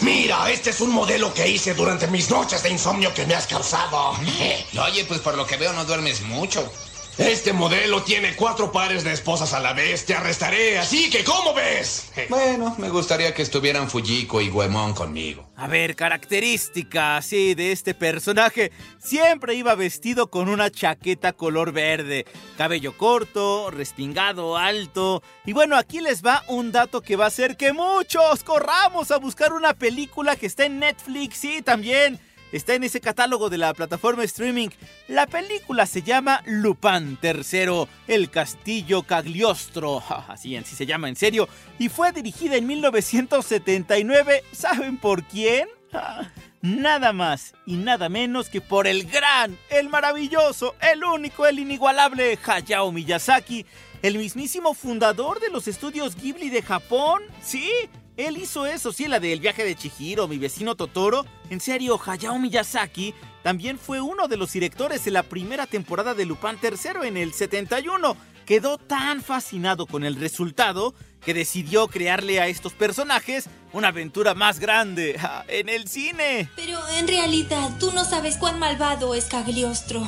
Mira, 0.01 0.51
este 0.51 0.71
es 0.71 0.81
un 0.81 0.91
modelo 0.91 1.33
que 1.35 1.49
hice 1.49 1.75
durante 1.75 2.07
mis 2.07 2.31
noches 2.31 2.63
de 2.63 2.71
insomnio 2.71 3.13
que 3.13 3.27
me 3.27 3.35
has 3.35 3.47
causado. 3.47 4.13
Oye, 4.87 5.05
pues 5.07 5.21
por 5.21 5.37
lo 5.37 5.47
que 5.47 5.57
veo 5.57 5.73
no 5.73 5.85
duermes 5.85 6.23
mucho. 6.23 6.71
Este 7.17 7.53
modelo 7.53 8.03
tiene 8.03 8.35
cuatro 8.35 8.73
pares 8.73 9.05
de 9.05 9.13
esposas 9.13 9.53
a 9.53 9.61
la 9.61 9.73
vez. 9.73 10.05
Te 10.05 10.15
arrestaré, 10.15 10.79
así 10.79 11.11
que 11.11 11.23
¿cómo 11.23 11.55
ves? 11.55 12.11
Bueno, 12.29 12.75
me 12.79 12.89
gustaría 12.89 13.33
que 13.33 13.43
estuvieran 13.43 13.89
Fujiko 13.89 14.41
y 14.41 14.49
Goemon 14.49 14.95
conmigo. 14.95 15.49
A 15.57 15.69
ver, 15.69 15.95
características, 15.95 17.25
sí, 17.25 17.55
de 17.55 17.71
este 17.71 17.95
personaje. 17.95 18.73
Siempre 18.99 19.55
iba 19.55 19.77
vestido 19.77 20.29
con 20.29 20.49
una 20.49 20.71
chaqueta 20.71 21.33
color 21.33 21.71
verde, 21.71 22.27
cabello 22.57 22.97
corto, 22.99 23.71
respingado, 23.71 24.57
alto. 24.57 25.23
Y 25.45 25.53
bueno, 25.53 25.77
aquí 25.77 26.01
les 26.01 26.25
va 26.25 26.43
un 26.49 26.73
dato 26.73 27.01
que 27.01 27.15
va 27.15 27.27
a 27.27 27.29
hacer 27.29 27.57
que 27.57 27.73
muchos 27.73 28.43
corramos 28.43 29.13
a 29.13 29.19
buscar 29.19 29.53
una 29.53 29.75
película 29.75 30.35
que 30.35 30.47
está 30.47 30.65
en 30.65 30.81
Netflix, 30.81 31.37
sí, 31.37 31.63
también 31.63 32.19
está 32.57 32.75
en 32.75 32.85
ese 32.85 33.01
catálogo 33.01 33.51
de 33.51 33.59
la 33.59 33.75
plataforma 33.75 34.23
streaming. 34.25 34.69
La 35.09 35.27
película 35.27 35.87
se 35.87 36.03
llama 36.03 36.41
Lupin 36.47 37.19
III, 37.21 37.87
el 38.07 38.31
castillo 38.31 39.03
Cagliostro, 39.03 40.03
así 40.29 40.55
en 40.55 40.65
sí 40.65 40.77
se 40.77 40.87
llama 40.87 41.09
en 41.09 41.17
serio, 41.17 41.49
y 41.79 41.89
fue 41.89 42.13
dirigida 42.13 42.57
en 42.57 42.67
1979. 42.67 44.45
¿Saben 44.53 44.99
por 44.99 45.25
quién? 45.25 45.69
Nada 46.63 47.13
más 47.13 47.53
y 47.67 47.75
nada 47.77 48.09
menos 48.09 48.49
que 48.49 48.63
por 48.63 48.87
el 48.87 49.05
gran, 49.05 49.59
el 49.69 49.91
maravilloso, 49.91 50.75
el 50.81 51.05
único, 51.05 51.47
el 51.47 51.59
inigualable 51.59 52.39
Hayao 52.43 52.91
Miyazaki, 52.91 53.67
el 54.01 54.17
mismísimo 54.17 54.73
fundador 54.73 55.41
de 55.41 55.51
los 55.51 55.69
estudios 55.69 56.17
Ghibli 56.17 56.49
de 56.49 56.63
Japón. 56.63 57.23
Sí, 57.43 57.69
él 58.17 58.39
hizo 58.39 58.67
eso, 58.67 58.93
sí, 58.93 59.09
la 59.09 59.19
del 59.19 59.41
viaje 59.41 59.65
de 59.65 59.75
Chihiro, 59.75 60.29
mi 60.29 60.39
vecino 60.39 60.77
Totoro. 60.77 61.27
En 61.51 61.61
serio, 61.61 62.01
Hayao 62.05 62.39
Miyazaki 62.39 63.13
también 63.43 63.79
fue 63.79 64.01
uno 64.01 64.29
de 64.29 64.37
los 64.37 64.53
directores 64.53 65.05
de 65.05 65.11
la 65.11 65.25
primera 65.25 65.67
temporada 65.67 66.15
de 66.15 66.25
Lupin 66.25 66.59
III 66.63 67.09
en 67.09 67.17
el 67.17 67.33
71. 67.33 68.17
Quedó 68.47 68.79
tan 68.79 69.21
fascinado 69.23 69.87
con 69.87 70.05
el 70.05 70.17
resultado 70.17 70.95
que 71.25 71.35
decidió 71.35 71.89
crearle 71.89 72.41
a 72.41 72.47
estos 72.47 72.73
personajes 72.73 73.47
una 73.73 73.89
aventura 73.89 74.35
más 74.35 74.61
grande 74.61 75.19
en 75.49 75.69
el 75.69 75.89
cine. 75.89 76.49
Pero 76.55 76.79
en 76.99 77.09
realidad 77.09 77.71
tú 77.81 77.91
no 77.93 78.05
sabes 78.05 78.37
cuán 78.37 78.59
malvado 78.61 79.15
es 79.15 79.25
Cagliostro. 79.25 80.07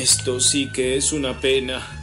Esto 0.00 0.40
sí 0.40 0.68
que 0.72 0.96
es 0.96 1.12
una 1.12 1.40
pena. 1.40 1.97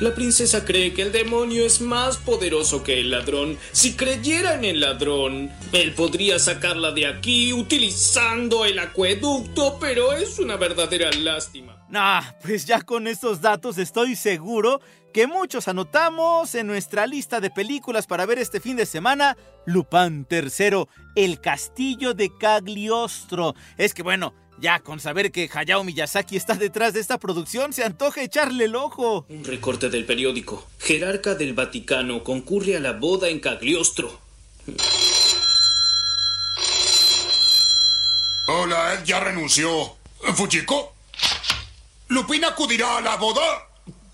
La 0.00 0.12
princesa 0.12 0.64
cree 0.64 0.92
que 0.92 1.02
el 1.02 1.12
demonio 1.12 1.64
es 1.64 1.80
más 1.80 2.16
poderoso 2.16 2.82
que 2.82 2.98
el 2.98 3.12
ladrón. 3.12 3.56
Si 3.70 3.94
creyera 3.94 4.54
en 4.54 4.64
el 4.64 4.80
ladrón, 4.80 5.52
él 5.72 5.92
podría 5.92 6.40
sacarla 6.40 6.90
de 6.90 7.06
aquí 7.06 7.52
utilizando 7.52 8.64
el 8.64 8.80
acueducto, 8.80 9.78
pero 9.80 10.12
es 10.12 10.40
una 10.40 10.56
verdadera 10.56 11.12
lástima. 11.12 11.86
Nah, 11.88 12.22
pues 12.42 12.66
ya 12.66 12.80
con 12.80 13.06
estos 13.06 13.40
datos 13.40 13.78
estoy 13.78 14.16
seguro 14.16 14.80
que 15.12 15.28
muchos 15.28 15.68
anotamos 15.68 16.56
en 16.56 16.66
nuestra 16.66 17.06
lista 17.06 17.40
de 17.40 17.50
películas 17.50 18.08
para 18.08 18.26
ver 18.26 18.40
este 18.40 18.58
fin 18.58 18.76
de 18.76 18.86
semana 18.86 19.36
Lupin 19.64 20.26
III, 20.28 20.86
El 21.14 21.40
Castillo 21.40 22.14
de 22.14 22.36
Cagliostro. 22.36 23.54
Es 23.78 23.94
que 23.94 24.02
bueno, 24.02 24.34
ya 24.58 24.80
con 24.80 25.00
saber 25.00 25.32
que 25.32 25.50
Hayao 25.52 25.84
Miyazaki 25.84 26.36
está 26.36 26.54
detrás 26.54 26.94
de 26.94 27.00
esta 27.00 27.18
producción, 27.18 27.72
se 27.72 27.84
antoja 27.84 28.22
echarle 28.22 28.64
el 28.64 28.76
ojo. 28.76 29.26
Un 29.28 29.44
recorte 29.44 29.90
del 29.90 30.04
periódico. 30.04 30.66
Jerarca 30.78 31.34
del 31.34 31.54
Vaticano 31.54 32.22
concurre 32.22 32.76
a 32.76 32.80
la 32.80 32.92
boda 32.92 33.28
en 33.28 33.40
Cagliostro. 33.40 34.20
Hola, 38.46 38.94
él 38.94 39.04
ya 39.04 39.20
renunció. 39.20 39.96
¿Fujiko? 40.34 40.94
¿Lupin 42.08 42.44
acudirá 42.44 42.98
a 42.98 43.00
la 43.00 43.16
boda? 43.16 43.42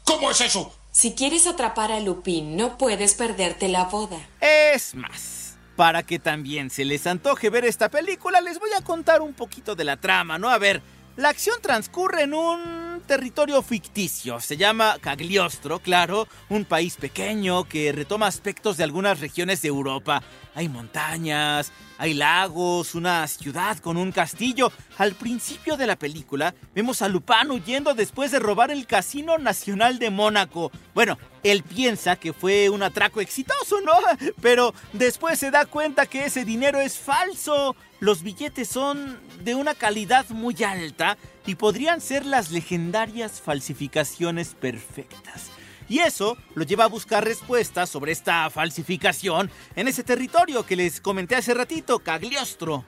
¿Cómo 0.04 0.30
es 0.30 0.40
eso? 0.40 0.73
Si 0.92 1.14
quieres 1.14 1.47
atrapar 1.47 1.92
a 1.92 2.00
Lupin, 2.00 2.56
no 2.56 2.78
puedes 2.78 3.14
perderte 3.14 3.68
la 3.68 3.85
boda. 3.85 4.18
Es 4.40 4.94
más. 4.94 5.39
Para 5.80 6.02
que 6.02 6.18
también 6.18 6.68
se 6.68 6.84
les 6.84 7.06
antoje 7.06 7.49
ver 7.49 7.64
esta 7.64 7.88
película, 7.88 8.42
les 8.42 8.58
voy 8.58 8.68
a 8.76 8.84
contar 8.84 9.22
un 9.22 9.32
poquito 9.32 9.75
de 9.75 9.84
la 9.84 9.96
trama, 9.96 10.38
¿no? 10.38 10.50
A 10.50 10.58
ver, 10.58 10.82
la 11.16 11.30
acción 11.30 11.56
transcurre 11.62 12.25
en 12.25 12.34
un 12.34 12.89
territorio 13.11 13.61
ficticio. 13.61 14.38
Se 14.38 14.57
llama 14.57 14.97
Cagliostro, 15.00 15.81
claro, 15.81 16.29
un 16.49 16.64
país 16.64 16.95
pequeño 16.95 17.64
que 17.64 17.90
retoma 17.90 18.29
aspectos 18.29 18.76
de 18.76 18.85
algunas 18.85 19.19
regiones 19.19 19.62
de 19.62 19.67
Europa. 19.67 20.23
Hay 20.55 20.69
montañas, 20.69 21.73
hay 21.99 22.14
lagos, 22.14 22.95
una 22.95 23.26
ciudad 23.26 23.79
con 23.79 23.97
un 23.97 24.12
castillo. 24.12 24.71
Al 24.97 25.14
principio 25.14 25.76
de 25.76 25.88
la 25.88 25.97
película 25.97 26.55
vemos 26.73 27.02
a 27.02 27.09
Lupin 27.09 27.50
huyendo 27.50 27.95
después 27.95 28.31
de 28.31 28.38
robar 28.38 28.71
el 28.71 28.87
Casino 28.87 29.38
Nacional 29.38 29.99
de 29.99 30.11
Mónaco. 30.11 30.71
Bueno, 30.95 31.19
él 31.43 31.64
piensa 31.64 32.14
que 32.14 32.33
fue 32.33 32.71
un 32.71 32.85
atraco 32.85 33.21
exitoso, 33.21 33.81
¿no? 33.81 33.93
Pero 34.40 34.73
después 34.93 35.37
se 35.37 35.50
da 35.50 35.64
cuenta 35.64 36.07
que 36.07 36.26
ese 36.26 36.45
dinero 36.45 36.79
es 36.79 36.97
falso. 36.97 37.75
Los 37.99 38.23
billetes 38.23 38.69
son 38.69 39.21
de 39.43 39.55
una 39.55 39.75
calidad 39.75 40.29
muy 40.31 40.62
alta 40.62 41.19
y 41.47 41.54
podrían 41.54 42.00
ser 42.00 42.26
las 42.26 42.50
legendarias 42.50 43.40
falsificaciones 43.40 44.54
perfectas. 44.59 45.50
Y 45.88 45.99
eso 45.99 46.37
lo 46.54 46.64
lleva 46.64 46.85
a 46.85 46.88
buscar 46.88 47.25
respuestas 47.25 47.90
sobre 47.90 48.12
esta 48.12 48.49
falsificación 48.50 49.50
en 49.75 49.88
ese 49.88 50.04
territorio 50.04 50.64
que 50.64 50.76
les 50.76 51.00
comenté 51.00 51.35
hace 51.35 51.52
ratito, 51.52 51.99
Cagliostro. 51.99 52.85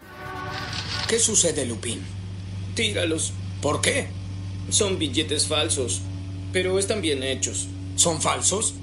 ¿Qué 1.08 1.18
sucede, 1.18 1.66
Lupin? 1.66 2.00
Tíralos. 2.76 3.32
¿Por 3.60 3.80
qué? 3.80 4.08
Son 4.70 4.98
billetes 4.98 5.48
falsos, 5.48 6.00
pero 6.52 6.78
están 6.78 7.02
bien 7.02 7.24
hechos. 7.24 7.66
¿Son 7.96 8.22
falsos? 8.22 8.74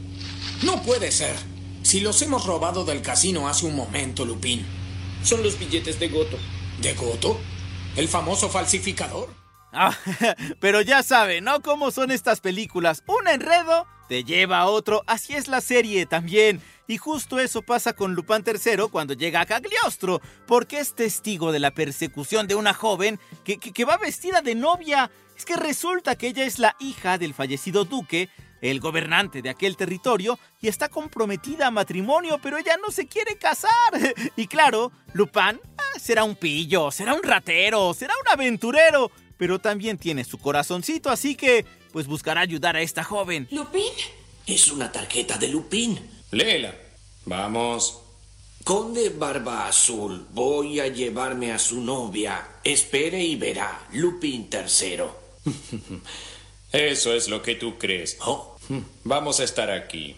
No 0.63 0.81
puede 0.81 1.11
ser. 1.11 1.35
Si 1.81 2.01
los 2.01 2.21
hemos 2.21 2.45
robado 2.45 2.83
del 2.83 3.01
casino 3.01 3.47
hace 3.47 3.65
un 3.65 3.75
momento, 3.75 4.25
Lupin. 4.25 4.65
Son 5.23 5.41
los 5.43 5.57
billetes 5.57 5.97
de 5.99 6.09
Goto. 6.09 6.38
¿De 6.81 6.93
Goto? 6.93 7.39
¿El 7.95 8.07
famoso 8.07 8.49
falsificador? 8.49 9.38
Ah, 9.71 9.95
pero 10.59 10.81
ya 10.81 11.03
sabe, 11.03 11.41
¿no? 11.41 11.61
¿Cómo 11.61 11.91
son 11.91 12.11
estas 12.11 12.41
películas? 12.41 13.03
Un 13.07 13.27
enredo 13.27 13.88
te 14.07 14.23
lleva 14.23 14.59
a 14.59 14.65
otro, 14.65 15.03
así 15.05 15.35
es 15.35 15.47
la 15.47 15.61
serie 15.61 16.07
también. 16.07 16.61
Y 16.88 16.97
justo 16.97 17.38
eso 17.38 17.61
pasa 17.61 17.93
con 17.93 18.15
Lupin 18.15 18.43
III 18.43 18.89
cuando 18.91 19.13
llega 19.13 19.41
a 19.41 19.45
Cagliostro, 19.45 20.21
porque 20.47 20.79
es 20.79 20.95
testigo 20.95 21.51
de 21.51 21.59
la 21.59 21.71
persecución 21.71 22.47
de 22.47 22.55
una 22.55 22.73
joven 22.73 23.19
que, 23.43 23.85
va 23.85 23.97
vestida 23.97 24.41
de 24.41 24.55
novia. 24.55 25.11
Es 25.38 25.45
que 25.45 25.55
resulta 25.55 26.15
que 26.15 26.29
ella 26.29 26.45
es 26.45 26.57
la 26.57 26.75
hija 26.79 27.19
del 27.19 27.35
fallecido 27.35 27.85
duque, 27.85 28.29
el 28.61 28.79
gobernante 28.79 29.43
de 29.43 29.51
aquel 29.51 29.77
territorio, 29.77 30.39
y 30.59 30.67
está 30.67 30.89
comprometida 30.89 31.67
a 31.67 31.71
matrimonio, 31.71 32.39
pero 32.41 32.57
ella 32.57 32.75
no 32.81 32.89
se 32.89 33.05
quiere 33.05 33.38
casar. 33.38 33.69
Y 34.35 34.47
claro, 34.47 34.91
Lupin 35.13 35.61
ah, 35.77 35.99
será 35.99 36.23
un 36.23 36.35
pillo, 36.35 36.89
será 36.89 37.13
un 37.13 37.21
ratero, 37.21 37.93
será 37.93 38.15
un 38.19 38.27
aventurero, 38.27 39.11
pero 39.39 39.58
también 39.58 39.98
tiene 39.98 40.25
su 40.25 40.38
corazoncito, 40.38 41.10
así 41.10 41.36
que 41.36 41.65
pues 41.93 42.08
buscará 42.08 42.41
ayudar 42.41 42.75
a 42.75 42.81
esta 42.81 43.05
joven. 43.05 43.48
¿Lupin? 43.51 43.93
Es 44.46 44.67
una 44.67 44.91
tarjeta 44.91 45.38
de 45.38 45.48
Lupin. 45.48 45.98
Léela. 46.31 46.75
Vamos. 47.25 48.01
Conde 48.65 49.10
Barba 49.10 49.67
Azul, 49.67 50.27
voy 50.34 50.81
a 50.81 50.88
llevarme 50.88 51.53
a 51.53 51.58
su 51.58 51.81
novia. 51.81 52.46
Espere 52.65 53.24
y 53.24 53.38
verá. 53.38 53.88
Lupin 53.93 54.50
III. 54.51 55.03
Eso 56.74 57.13
es 57.13 57.29
lo 57.29 57.41
que 57.41 57.55
tú 57.55 57.77
crees. 57.77 58.17
Oh. 58.19 58.58
Vamos 59.05 59.39
a 59.39 59.46
estar 59.46 59.72
aquí, 59.72 60.17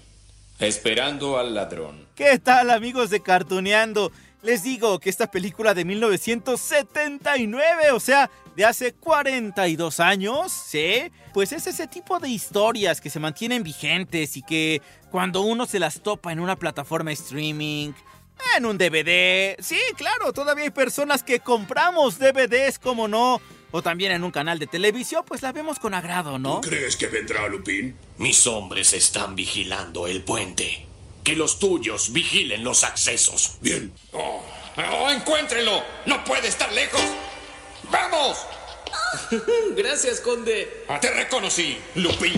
esperando 0.60 1.38
al 1.38 1.54
ladrón. 1.54 2.08
¿Qué 2.16 2.40
tal 2.40 2.72
amigos 2.72 3.12
de 3.12 3.22
Cartuneando? 3.22 4.12
Les 4.44 4.64
digo 4.64 5.00
que 5.00 5.10
esta 5.10 5.30
película 5.30 5.76
de 5.76 5.86
1979, 5.86 7.92
o 7.92 8.00
sea, 8.00 8.32
de 8.56 8.66
hace 8.66 8.94
42 8.94 10.00
años, 10.00 10.52
¿sí? 10.52 11.12
Pues 11.34 11.52
es 11.52 11.68
ese 11.68 11.88
tipo 11.88 12.20
de 12.20 12.30
historias 12.30 13.02
que 13.02 13.12
se 13.12 13.20
mantienen 13.20 13.62
vigentes 13.62 14.36
y 14.38 14.42
que 14.42 14.82
cuando 15.12 15.42
uno 15.42 15.68
se 15.68 15.80
las 15.80 16.02
topa 16.02 16.32
en 16.32 16.40
una 16.40 16.56
plataforma 16.56 17.12
streaming, 17.12 17.92
en 18.58 18.66
un 18.66 18.80
DVD, 18.80 19.62
sí, 19.62 19.80
claro, 19.96 20.34
todavía 20.34 20.64
hay 20.64 20.72
personas 20.72 21.22
que 21.22 21.40
compramos 21.40 22.18
DVDs, 22.18 22.80
como 22.80 23.08
no, 23.08 23.40
o 23.70 23.82
también 23.82 24.12
en 24.12 24.24
un 24.24 24.32
canal 24.32 24.58
de 24.58 24.68
televisión, 24.68 25.24
pues 25.26 25.44
la 25.44 25.52
vemos 25.52 25.80
con 25.80 25.94
agrado, 25.94 26.40
¿no? 26.40 26.62
¿Crees 26.62 26.98
que 26.98 27.08
vendrá 27.08 27.48
Lupin? 27.48 27.96
Mis 28.18 28.48
hombres 28.48 28.94
están 28.94 29.36
vigilando 29.36 30.08
el 30.08 30.24
puente. 30.24 30.88
Que 31.24 31.36
los 31.36 31.60
tuyos 31.60 32.14
vigilen 32.14 32.64
los 32.64 32.84
accesos. 32.84 33.58
Bien. 33.62 33.94
Oh, 34.12 34.44
oh, 34.78 35.10
encuéntrenlo. 35.10 35.84
No 36.06 36.24
puede 36.24 36.48
estar 36.48 36.72
lejos. 36.74 37.02
¡Vamos! 37.92 38.38
Gracias, 39.76 40.20
conde. 40.20 40.86
Ah, 40.88 41.00
te 41.00 41.12
reconocí, 41.12 41.78
Lupin. 41.96 42.34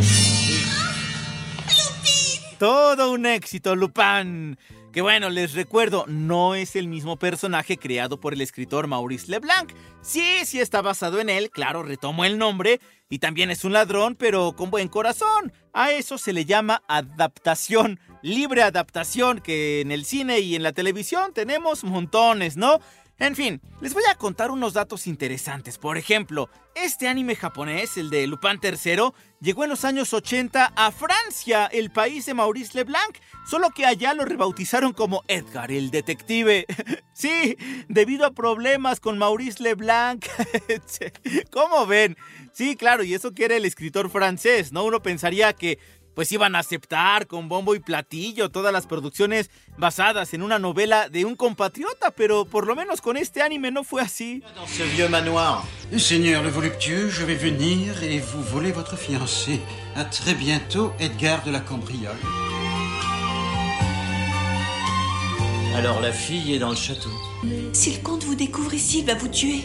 Todo 2.64 3.12
un 3.12 3.26
éxito, 3.26 3.76
Lupin. 3.76 4.58
Que 4.94 5.02
bueno, 5.02 5.30
les 5.30 5.54
recuerdo, 5.54 6.06
no 6.08 6.56
es 6.56 6.78
el 6.78 6.88
mismo 6.88 7.20
personaje 7.20 7.78
creado 7.78 8.22
por 8.22 8.32
el 8.32 8.40
escritor 8.40 8.88
Maurice 8.88 9.30
Leblanc. 9.30 9.74
Sí, 10.02 10.46
sí 10.46 10.62
está 10.62 10.82
basado 10.82 11.20
en 11.20 11.30
él, 11.30 11.50
claro, 11.50 11.84
retomo 11.84 12.24
el 12.24 12.38
nombre, 12.38 12.80
y 13.10 13.20
también 13.20 13.52
es 13.52 13.66
un 13.66 13.74
ladrón, 13.74 14.16
pero 14.16 14.56
con 14.56 14.72
buen 14.72 14.88
corazón. 14.88 15.52
A 15.74 15.92
eso 15.92 16.18
se 16.18 16.32
le 16.32 16.46
llama 16.46 16.84
adaptación, 16.88 18.00
libre 18.22 18.64
adaptación, 18.64 19.42
que 19.42 19.82
en 19.82 19.92
el 19.92 20.06
cine 20.06 20.40
y 20.40 20.56
en 20.56 20.64
la 20.64 20.72
televisión 20.72 21.34
tenemos 21.34 21.84
montones, 21.84 22.56
¿no? 22.56 22.80
En 23.24 23.38
fin, 23.38 23.62
les 23.80 23.94
voy 23.94 24.04
a 24.12 24.16
contar 24.16 24.52
unos 24.52 24.74
datos 24.74 25.08
interesantes. 25.08 25.78
Por 25.78 25.98
ejemplo, 25.98 26.50
este 26.76 27.08
anime 27.08 27.38
japonés, 27.38 27.96
el 27.96 28.10
de 28.10 28.28
Lupin 28.28 28.60
III, 28.62 29.14
llegó 29.40 29.64
en 29.64 29.70
los 29.70 29.86
años 29.86 30.14
80 30.14 30.74
a 30.76 30.92
Francia, 30.92 31.68
el 31.68 31.90
país 31.90 32.26
de 32.26 32.34
Maurice 32.34 32.78
Leblanc, 32.78 33.16
solo 33.50 33.70
que 33.70 33.86
allá 33.86 34.14
lo 34.14 34.26
rebautizaron 34.26 34.92
como 34.92 35.24
Edgar 35.30 35.72
el 35.72 35.90
detective. 35.90 36.66
sí, 37.14 37.56
debido 37.88 38.26
a 38.26 38.32
problemas 38.32 39.00
con 39.00 39.18
Maurice 39.18 39.64
Leblanc. 39.64 40.26
¿Cómo 41.50 41.86
ven? 41.86 42.18
Sí, 42.52 42.76
claro, 42.76 43.06
y 43.06 43.14
eso 43.14 43.32
que 43.32 43.46
era 43.46 43.56
el 43.56 43.64
escritor 43.64 44.10
francés, 44.10 44.74
¿no? 44.74 44.84
Uno 44.84 45.02
pensaría 45.02 45.54
que 45.54 45.80
pues 46.16 46.32
iban 46.32 46.56
a 46.56 46.60
aceptar 46.60 47.28
con 47.28 47.50
bombo 47.50 47.76
y 47.76 47.80
platillo 47.80 48.50
todas 48.50 48.72
las 48.72 48.88
producciones 48.88 49.50
basadas 49.78 50.34
en 50.34 50.44
una 50.44 50.60
novela 50.60 51.10
de 51.10 51.26
un 51.26 51.36
compatriota, 51.36 52.12
pero 52.12 52.46
por 52.46 52.68
lo 52.68 52.76
menos 52.76 53.02
con 53.02 53.18
este 53.18 53.42
anime 53.42 53.72
no 53.72 53.84
fue 53.84 54.02
así. 54.02 54.44
Dans 54.56 54.70
ce 54.70 54.84
vieux 54.96 55.10
manoir. 55.10 55.64
Seigneur 55.98 56.44
le 56.44 56.50
voluptueux, 56.50 57.10
je 57.10 57.26
vais 57.26 57.36
venir 57.36 58.04
et 58.04 58.20
vous 58.20 58.44
voler 58.44 58.72
votre 58.72 58.98
fiancée. 58.98 59.60
À 59.96 60.06
très 60.06 60.34
bientôt, 60.34 60.92
Edgar 61.00 61.44
de 61.44 61.52
la 61.52 61.60
Cambriole. 61.60 62.18
Alors 65.76 66.02
la 66.02 66.12
fille 66.12 66.54
est 66.54 66.60
dans 66.60 66.70
le 66.70 66.76
château. 66.76 67.10
Si 67.74 67.96
le 67.96 68.04
comte 68.04 68.24
vous 68.24 68.36
découvre 68.36 68.74
ici, 68.74 69.00
il 69.00 69.06
va 69.06 69.16
vous 69.16 69.28
tuer. 69.28 69.62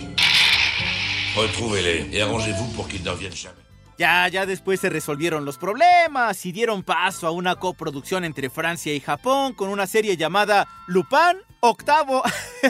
Retrouvez-les 1.37 2.09
et 2.13 2.23
arrangez-vous 2.23 2.73
pour 2.75 2.89
qu'ils 2.89 3.05
ne 3.05 3.11
reviennent 3.11 3.37
jamais. 3.37 3.68
Ya, 3.99 4.29
ya 4.29 4.47
después 4.47 4.79
se 4.79 4.91
resolvieron 4.91 5.45
los 5.45 5.59
problemas 5.59 6.47
y 6.47 6.53
dieron 6.53 6.85
paso 6.85 7.27
a 7.27 7.33
una 7.33 7.57
coproducción 7.57 8.25
entre 8.25 8.49
Francia 8.49 8.95
y 8.95 9.01
Japón 9.01 9.55
con 9.55 9.71
una 9.71 9.89
serie 9.89 10.17
llamada 10.17 10.69
Lupin 10.87 11.43
Octavo. 11.59 12.23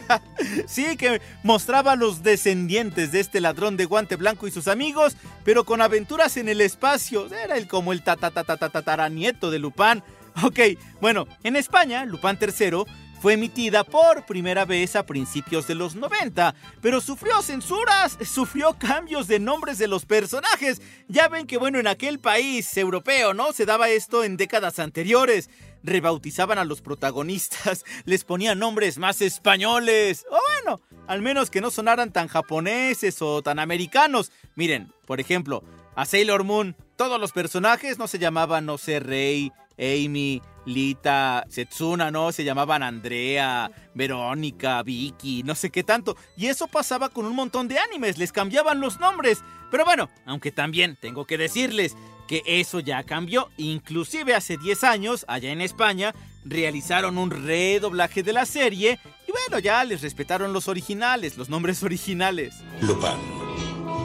sí, 0.66 0.96
que 0.96 1.20
mostraba 1.42 1.92
a 1.92 1.96
los 1.96 2.22
descendientes 2.22 3.12
de 3.12 3.20
este 3.20 3.42
ladrón 3.42 3.76
de 3.76 3.84
guante 3.84 4.16
blanco 4.16 4.48
y 4.48 4.50
sus 4.50 4.68
amigos, 4.68 5.18
pero 5.44 5.64
con 5.64 5.82
aventuras 5.82 6.38
en 6.38 6.48
el 6.48 6.62
espacio. 6.62 7.30
Era 7.30 7.58
el 7.58 7.68
como 7.68 7.92
el 7.92 8.02
tataranieto 8.02 9.50
de 9.50 9.58
Lupin. 9.58 10.02
Ok, 10.42 10.60
bueno, 11.00 11.26
en 11.42 11.56
España, 11.56 12.06
Lupin 12.06 12.38
III 12.40 12.84
fue 13.20 13.34
emitida 13.34 13.82
por 13.84 14.24
primera 14.26 14.64
vez 14.64 14.94
a 14.94 15.04
principios 15.04 15.66
de 15.66 15.74
los 15.74 15.96
90, 15.96 16.54
pero 16.80 17.00
sufrió 17.00 17.42
censuras, 17.42 18.16
sufrió 18.24 18.74
cambios 18.78 19.26
de 19.26 19.40
nombres 19.40 19.78
de 19.78 19.88
los 19.88 20.06
personajes. 20.06 20.80
Ya 21.08 21.28
ven 21.28 21.46
que 21.46 21.58
bueno, 21.58 21.78
en 21.78 21.88
aquel 21.88 22.20
país 22.20 22.76
europeo, 22.76 23.34
¿no? 23.34 23.52
Se 23.52 23.66
daba 23.66 23.88
esto 23.88 24.22
en 24.22 24.36
décadas 24.36 24.78
anteriores. 24.78 25.50
Rebautizaban 25.82 26.58
a 26.58 26.64
los 26.64 26.80
protagonistas, 26.80 27.84
les 28.04 28.24
ponían 28.24 28.58
nombres 28.58 28.98
más 28.98 29.20
españoles. 29.20 30.24
O 30.30 30.38
bueno, 30.64 30.80
al 31.06 31.22
menos 31.22 31.50
que 31.50 31.60
no 31.60 31.70
sonaran 31.70 32.12
tan 32.12 32.28
japoneses 32.28 33.20
o 33.20 33.42
tan 33.42 33.58
americanos. 33.58 34.30
Miren, 34.54 34.92
por 35.06 35.20
ejemplo, 35.20 35.64
a 35.96 36.04
Sailor 36.04 36.44
Moon, 36.44 36.76
todos 36.96 37.20
los 37.20 37.32
personajes 37.32 37.98
no 37.98 38.06
se 38.06 38.18
llamaban, 38.18 38.66
no 38.66 38.78
sé, 38.78 39.00
Rey, 39.00 39.50
Amy, 39.78 40.42
Lita, 40.68 41.44
Setsuna, 41.48 42.10
¿no? 42.10 42.30
Se 42.30 42.44
llamaban 42.44 42.82
Andrea, 42.82 43.70
Verónica, 43.94 44.82
Vicky, 44.82 45.42
no 45.42 45.54
sé 45.54 45.70
qué 45.70 45.82
tanto. 45.82 46.16
Y 46.36 46.46
eso 46.46 46.68
pasaba 46.68 47.08
con 47.08 47.24
un 47.24 47.34
montón 47.34 47.68
de 47.68 47.78
animes, 47.78 48.18
les 48.18 48.32
cambiaban 48.32 48.80
los 48.80 49.00
nombres. 49.00 49.42
Pero 49.70 49.84
bueno, 49.84 50.10
aunque 50.26 50.52
también 50.52 50.96
tengo 51.00 51.26
que 51.26 51.38
decirles 51.38 51.96
que 52.28 52.42
eso 52.46 52.80
ya 52.80 53.02
cambió. 53.04 53.50
Inclusive 53.56 54.34
hace 54.34 54.58
10 54.58 54.84
años, 54.84 55.24
allá 55.26 55.50
en 55.50 55.62
España, 55.62 56.14
realizaron 56.44 57.18
un 57.18 57.30
redoblaje 57.30 58.22
de 58.22 58.34
la 58.34 58.46
serie. 58.46 59.00
Y 59.26 59.32
bueno, 59.32 59.58
ya 59.58 59.82
les 59.84 60.02
respetaron 60.02 60.52
los 60.52 60.68
originales, 60.68 61.36
los 61.36 61.48
nombres 61.48 61.82
originales. 61.88 62.54
Lupin, 62.82 63.18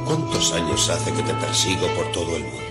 ¿cuántos 0.06 0.54
años 0.54 0.90
hace 0.90 1.12
que 1.14 1.24
te 1.24 1.34
persigo 1.34 1.88
por 1.96 2.12
todo 2.12 2.36
el 2.38 2.44
mundo? 2.44 2.64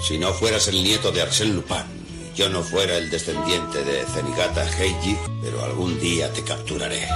Si 0.00 0.18
no 0.18 0.32
fueras 0.32 0.68
el 0.68 0.82
nieto 0.82 1.12
de 1.12 1.22
Arsène 1.22 1.54
Lupin, 1.54 2.01
yo 2.34 2.48
no 2.48 2.62
fuera 2.62 2.96
el 2.96 3.10
descendiente 3.10 3.84
de 3.84 4.04
Zenigata 4.06 4.64
Heiji, 4.78 5.16
pero 5.42 5.62
algún 5.64 5.98
día 6.00 6.32
te 6.32 6.42
capturaré. 6.42 7.06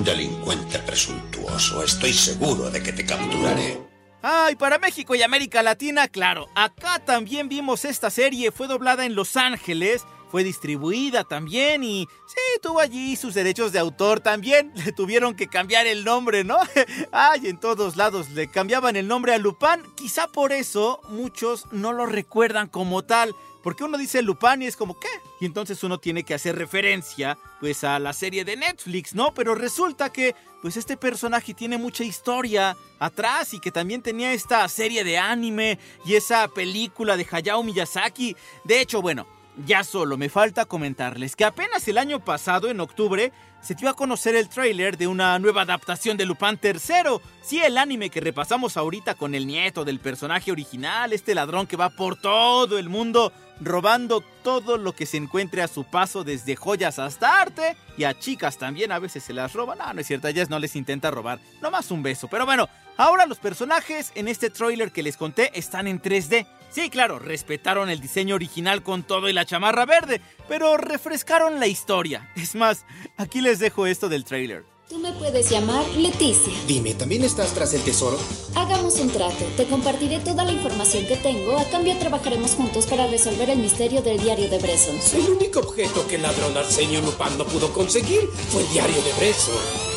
Delincuente 0.00 0.78
presuntuoso, 0.78 1.82
estoy 1.84 2.12
seguro 2.12 2.70
de 2.70 2.82
que 2.82 2.92
te 2.92 3.04
capturaré. 3.04 3.78
Ay, 4.22 4.56
para 4.56 4.78
México 4.78 5.14
y 5.14 5.22
América 5.22 5.62
Latina, 5.62 6.08
claro, 6.08 6.48
acá 6.54 6.98
también 7.04 7.48
vimos 7.48 7.84
esta 7.84 8.10
serie, 8.10 8.50
fue 8.50 8.66
doblada 8.66 9.04
en 9.04 9.14
Los 9.14 9.36
Ángeles, 9.36 10.04
fue 10.30 10.44
distribuida 10.44 11.24
también 11.24 11.82
y 11.82 12.08
sí, 12.26 12.60
tuvo 12.62 12.80
allí 12.80 13.16
sus 13.16 13.34
derechos 13.34 13.72
de 13.72 13.78
autor 13.78 14.20
también. 14.20 14.72
Le 14.84 14.92
tuvieron 14.92 15.34
que 15.34 15.48
cambiar 15.48 15.86
el 15.86 16.04
nombre, 16.04 16.44
¿no? 16.44 16.58
Ay, 17.12 17.46
en 17.46 17.58
todos 17.58 17.96
lados 17.96 18.30
le 18.30 18.48
cambiaban 18.48 18.96
el 18.96 19.08
nombre 19.08 19.34
a 19.34 19.38
Lupin. 19.38 19.82
Quizá 19.94 20.28
por 20.28 20.52
eso 20.52 21.00
muchos 21.08 21.66
no 21.72 21.92
lo 21.92 22.06
recuerdan 22.06 22.68
como 22.68 23.02
tal. 23.04 23.34
Porque 23.62 23.84
uno 23.84 23.98
dice 23.98 24.22
Lupin 24.22 24.62
y 24.62 24.66
es 24.66 24.76
como, 24.76 24.98
¿qué? 24.98 25.08
Y 25.40 25.44
entonces 25.44 25.82
uno 25.82 25.98
tiene 25.98 26.22
que 26.22 26.34
hacer 26.34 26.56
referencia, 26.56 27.36
pues, 27.60 27.82
a 27.84 27.98
la 27.98 28.12
serie 28.12 28.44
de 28.44 28.56
Netflix, 28.56 29.14
¿no? 29.14 29.34
Pero 29.34 29.54
resulta 29.54 30.12
que, 30.12 30.34
pues, 30.62 30.76
este 30.76 30.96
personaje 30.96 31.54
tiene 31.54 31.76
mucha 31.76 32.04
historia 32.04 32.76
atrás 33.00 33.54
y 33.54 33.60
que 33.60 33.72
también 33.72 34.00
tenía 34.00 34.32
esta 34.32 34.66
serie 34.68 35.02
de 35.02 35.18
anime 35.18 35.78
y 36.04 36.14
esa 36.14 36.46
película 36.48 37.16
de 37.16 37.26
Hayao 37.30 37.62
Miyazaki. 37.64 38.36
De 38.64 38.80
hecho, 38.80 39.02
bueno, 39.02 39.26
ya 39.66 39.84
solo 39.84 40.16
me 40.16 40.28
falta 40.28 40.64
comentarles 40.64 41.36
que 41.36 41.44
apenas 41.44 41.86
el 41.88 41.98
año 41.98 42.20
pasado, 42.20 42.68
en 42.68 42.80
octubre, 42.80 43.32
se 43.60 43.74
dio 43.74 43.88
a 43.88 43.94
conocer 43.94 44.36
el 44.36 44.48
tráiler 44.48 44.96
de 44.96 45.08
una 45.08 45.38
nueva 45.38 45.62
adaptación 45.62 46.16
de 46.16 46.26
Lupin 46.26 46.58
III. 46.62 47.20
Sí, 47.42 47.60
el 47.60 47.76
anime 47.76 48.10
que 48.10 48.20
repasamos 48.20 48.76
ahorita 48.76 49.14
con 49.14 49.34
el 49.34 49.46
nieto 49.46 49.84
del 49.84 49.98
personaje 49.98 50.52
original, 50.52 51.12
este 51.12 51.34
ladrón 51.34 51.66
que 51.66 51.76
va 51.76 51.90
por 51.90 52.20
todo 52.20 52.78
el 52.78 52.88
mundo 52.88 53.32
robando 53.60 54.22
todo 54.42 54.78
lo 54.78 54.94
que 54.94 55.06
se 55.06 55.16
encuentre 55.16 55.62
a 55.62 55.68
su 55.68 55.84
paso, 55.84 56.24
desde 56.24 56.56
joyas 56.56 56.98
hasta 56.98 57.40
arte. 57.40 57.76
Y 57.96 58.04
a 58.04 58.18
chicas 58.18 58.58
también 58.58 58.92
a 58.92 58.98
veces 58.98 59.24
se 59.24 59.32
las 59.32 59.52
roban. 59.52 59.78
No, 59.78 59.92
no 59.92 60.00
es 60.00 60.06
cierto, 60.06 60.28
a 60.28 60.30
ellas 60.30 60.50
no 60.50 60.58
les 60.58 60.76
intenta 60.76 61.10
robar. 61.10 61.40
Nomás 61.60 61.90
un 61.90 62.02
beso. 62.02 62.28
Pero 62.28 62.46
bueno, 62.46 62.68
ahora 62.96 63.26
los 63.26 63.38
personajes 63.38 64.12
en 64.14 64.28
este 64.28 64.50
tráiler 64.50 64.92
que 64.92 65.02
les 65.02 65.16
conté 65.16 65.50
están 65.58 65.88
en 65.88 66.00
3D. 66.00 66.46
Sí, 66.70 66.90
claro, 66.90 67.18
respetaron 67.18 67.88
el 67.88 68.00
diseño 68.00 68.34
original 68.34 68.82
con 68.82 69.02
todo 69.02 69.28
y 69.28 69.32
la 69.32 69.46
chamarra 69.46 69.86
verde, 69.86 70.20
pero 70.48 70.76
refrescaron 70.76 71.60
la 71.60 71.66
historia. 71.66 72.30
Es 72.36 72.54
más, 72.54 72.84
aquí 73.16 73.40
les 73.40 73.58
dejo 73.58 73.86
esto 73.86 74.08
del 74.08 74.24
tráiler. 74.24 74.64
Tú 74.88 74.96
me 74.98 75.12
puedes 75.12 75.50
llamar 75.50 75.84
Leticia. 75.96 76.52
Dime, 76.66 76.94
¿también 76.94 77.22
estás 77.22 77.52
tras 77.52 77.74
el 77.74 77.82
tesoro? 77.82 78.18
Hagamos 78.54 78.98
un 79.00 79.10
trato. 79.10 79.44
Te 79.54 79.66
compartiré 79.66 80.18
toda 80.20 80.44
la 80.44 80.52
información 80.52 81.04
que 81.04 81.16
tengo. 81.16 81.58
A 81.58 81.64
cambio 81.64 81.94
trabajaremos 81.98 82.52
juntos 82.52 82.86
para 82.86 83.06
resolver 83.06 83.50
el 83.50 83.58
misterio 83.58 84.00
del 84.00 84.18
diario 84.18 84.48
de 84.48 84.58
Bresson. 84.58 84.96
El 85.12 85.28
único 85.28 85.60
objeto 85.60 86.08
que 86.08 86.14
el 86.14 86.22
ladrón 86.22 86.56
Arsenio 86.56 87.02
Lupin 87.02 87.36
no 87.36 87.44
pudo 87.44 87.70
conseguir 87.70 88.30
fue 88.50 88.62
el 88.62 88.68
diario 88.70 89.02
de 89.02 89.12
Bresson. 89.12 89.56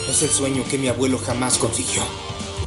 Es 0.09 0.23
el 0.23 0.29
sueño 0.29 0.65
que 0.69 0.77
mi 0.77 0.89
abuelo 0.89 1.17
jamás 1.19 1.57
consiguió. 1.57 2.03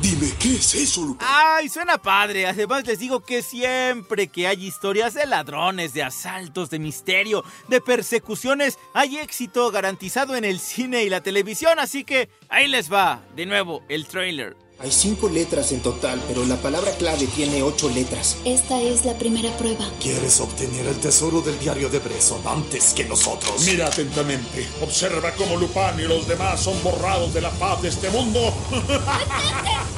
Dime, 0.05 0.31
¿qué 0.38 0.57
es 0.57 0.75
eso, 0.75 1.01
Lupin? 1.01 1.27
Ay, 1.27 1.71
suena 1.71 1.97
padre. 1.97 2.47
Además 2.47 2.87
les 2.87 2.99
digo 2.99 3.21
que 3.21 3.43
siempre 3.43 4.29
que 4.29 4.47
hay 4.47 4.67
historias 4.67 5.14
de 5.14 5.25
ladrones, 5.25 5.95
de 5.95 6.03
asaltos, 6.03 6.69
de 6.69 6.79
misterio, 6.79 7.43
de 7.69 7.81
persecuciones, 7.81 8.79
hay 8.93 9.17
éxito 9.17 9.71
garantizado 9.71 10.37
en 10.37 10.45
el 10.45 10.61
cine 10.61 11.05
y 11.05 11.09
la 11.09 11.23
televisión. 11.23 11.79
Así 11.79 12.05
que 12.05 12.29
ahí 12.51 12.69
les 12.69 12.93
va, 12.93 13.23
de 13.35 13.47
nuevo, 13.47 13.83
el 13.88 14.05
trailer. 14.07 14.55
Hay 14.81 14.90
cinco 14.90 15.29
letras 15.29 15.73
en 15.73 15.81
total, 15.81 16.21
pero 16.29 16.45
la 16.45 16.57
palabra 16.57 16.90
clave 16.99 17.27
tiene 17.29 17.62
ocho 17.62 17.88
letras. 17.88 18.37
Esta 18.45 18.83
es 18.83 19.05
la 19.07 19.17
primera 19.17 19.57
prueba. 19.57 19.88
¿Quieres 20.01 20.40
obtener 20.40 20.87
el 20.87 20.97
tesoro 20.99 21.40
del 21.40 21.59
diario 21.59 21.88
de 21.88 22.01
Bresson 22.01 22.47
antes 22.47 22.93
que 22.93 23.05
nosotros? 23.05 23.64
Mira 23.64 23.87
atentamente. 23.87 24.69
Observa 24.83 25.33
cómo 25.37 25.57
Lupin 25.57 26.01
y 26.01 26.03
los 26.03 26.27
demás 26.27 26.61
son 26.61 26.83
borrados 26.83 27.33
de 27.33 27.40
la 27.40 27.51
paz 27.53 27.81
de 27.83 27.88
este 27.88 28.11
mundo. 28.11 28.53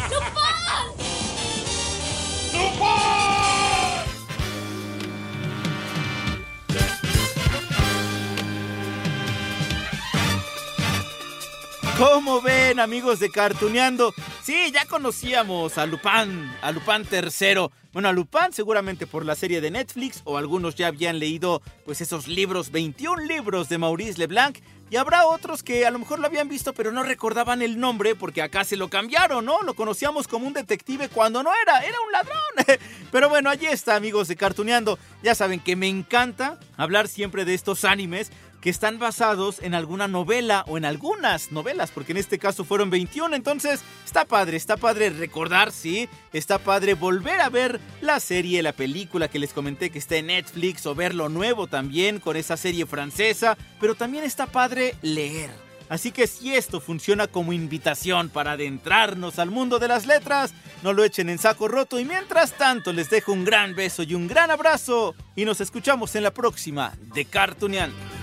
¿Cómo 12.76 12.82
ven, 12.82 12.92
amigos 12.92 13.20
de 13.20 13.30
Cartuneando? 13.30 14.12
Sí, 14.42 14.70
ya 14.70 14.84
conocíamos 14.84 15.78
a 15.78 15.86
Lupin, 15.86 16.52
a 16.60 16.72
Lupin 16.72 17.06
III. 17.10 17.68
Bueno, 17.90 18.10
a 18.10 18.12
Lupin 18.12 18.52
seguramente 18.52 19.06
por 19.06 19.24
la 19.24 19.34
serie 19.34 19.62
de 19.62 19.70
Netflix 19.70 20.20
o 20.24 20.36
algunos 20.36 20.74
ya 20.74 20.88
habían 20.88 21.18
leído 21.18 21.62
pues 21.86 22.02
esos 22.02 22.28
libros, 22.28 22.70
21 22.70 23.22
libros 23.22 23.70
de 23.70 23.78
Maurice 23.78 24.18
Leblanc. 24.18 24.58
Y 24.90 24.96
habrá 24.96 25.26
otros 25.26 25.62
que 25.62 25.84
a 25.86 25.90
lo 25.90 25.98
mejor 25.98 26.20
lo 26.20 26.26
habían 26.26 26.48
visto 26.48 26.72
pero 26.74 26.92
no 26.92 27.02
recordaban 27.02 27.62
el 27.62 27.80
nombre 27.80 28.14
porque 28.14 28.42
acá 28.42 28.62
se 28.62 28.76
lo 28.76 28.88
cambiaron, 28.88 29.46
¿no? 29.46 29.62
Lo 29.62 29.72
conocíamos 29.74 30.28
como 30.28 30.46
un 30.46 30.52
detective 30.52 31.08
cuando 31.08 31.42
no 31.42 31.50
era, 31.62 31.80
era 31.80 31.96
un 32.04 32.12
ladrón. 32.12 32.78
Pero 33.10 33.28
bueno, 33.28 33.48
allí 33.48 33.66
está, 33.66 33.96
amigos 33.96 34.28
de 34.28 34.36
Cartuneando. 34.36 34.98
Ya 35.22 35.34
saben 35.34 35.60
que 35.60 35.76
me 35.76 35.88
encanta 35.88 36.58
hablar 36.76 37.08
siempre 37.08 37.44
de 37.44 37.54
estos 37.54 37.84
animes 37.84 38.30
que 38.66 38.70
están 38.70 38.98
basados 38.98 39.62
en 39.62 39.76
alguna 39.76 40.09
novela 40.09 40.64
o 40.66 40.76
en 40.76 40.85
algunas 40.85 41.52
novelas, 41.52 41.92
porque 41.92 42.11
en 42.11 42.18
este 42.18 42.37
caso 42.37 42.64
fueron 42.64 42.90
21, 42.90 43.37
entonces 43.37 43.83
está 44.05 44.24
padre, 44.24 44.57
está 44.57 44.76
padre 44.76 45.11
recordar, 45.11 45.70
sí, 45.70 46.09
está 46.33 46.59
padre 46.59 46.94
volver 46.94 47.40
a 47.42 47.48
ver 47.48 47.79
la 48.00 48.18
serie, 48.18 48.64
la 48.64 48.72
película 48.72 49.29
que 49.29 49.38
les 49.38 49.52
comenté 49.52 49.90
que 49.90 50.00
está 50.00 50.16
en 50.16 50.26
Netflix 50.26 50.85
o 50.85 50.96
ver 50.96 51.14
lo 51.14 51.29
nuevo 51.29 51.68
también 51.68 52.18
con 52.18 52.37
esa 52.37 52.57
serie 52.57 52.87
francesa, 52.87 53.57
pero 53.79 53.94
también 53.94 54.24
está 54.24 54.48
padre 54.48 54.96
leer. 55.00 55.50
Así 55.88 56.11
que 56.11 56.26
si 56.26 56.52
esto 56.52 56.81
funciona 56.81 57.29
como 57.29 57.52
invitación 57.52 58.31
para 58.31 58.52
adentrarnos 58.52 59.38
al 59.38 59.52
mundo 59.52 59.79
de 59.79 59.87
las 59.87 60.07
letras, 60.07 60.55
no 60.83 60.92
lo 60.92 61.05
echen 61.05 61.29
en 61.29 61.38
saco 61.38 61.68
roto 61.68 62.00
y 62.00 62.05
mientras 62.05 62.55
tanto 62.55 62.92
les 62.92 63.11
dejo 63.11 63.33
un 63.33 63.44
gran 63.44 63.76
beso 63.76 64.02
y 64.02 64.14
un 64.14 64.26
gran 64.26 64.50
abrazo 64.50 65.14
y 65.37 65.44
nos 65.44 65.61
escuchamos 65.61 66.16
en 66.16 66.24
la 66.24 66.33
próxima 66.33 66.94
de 67.14 67.26
Cartooneando. 67.26 68.15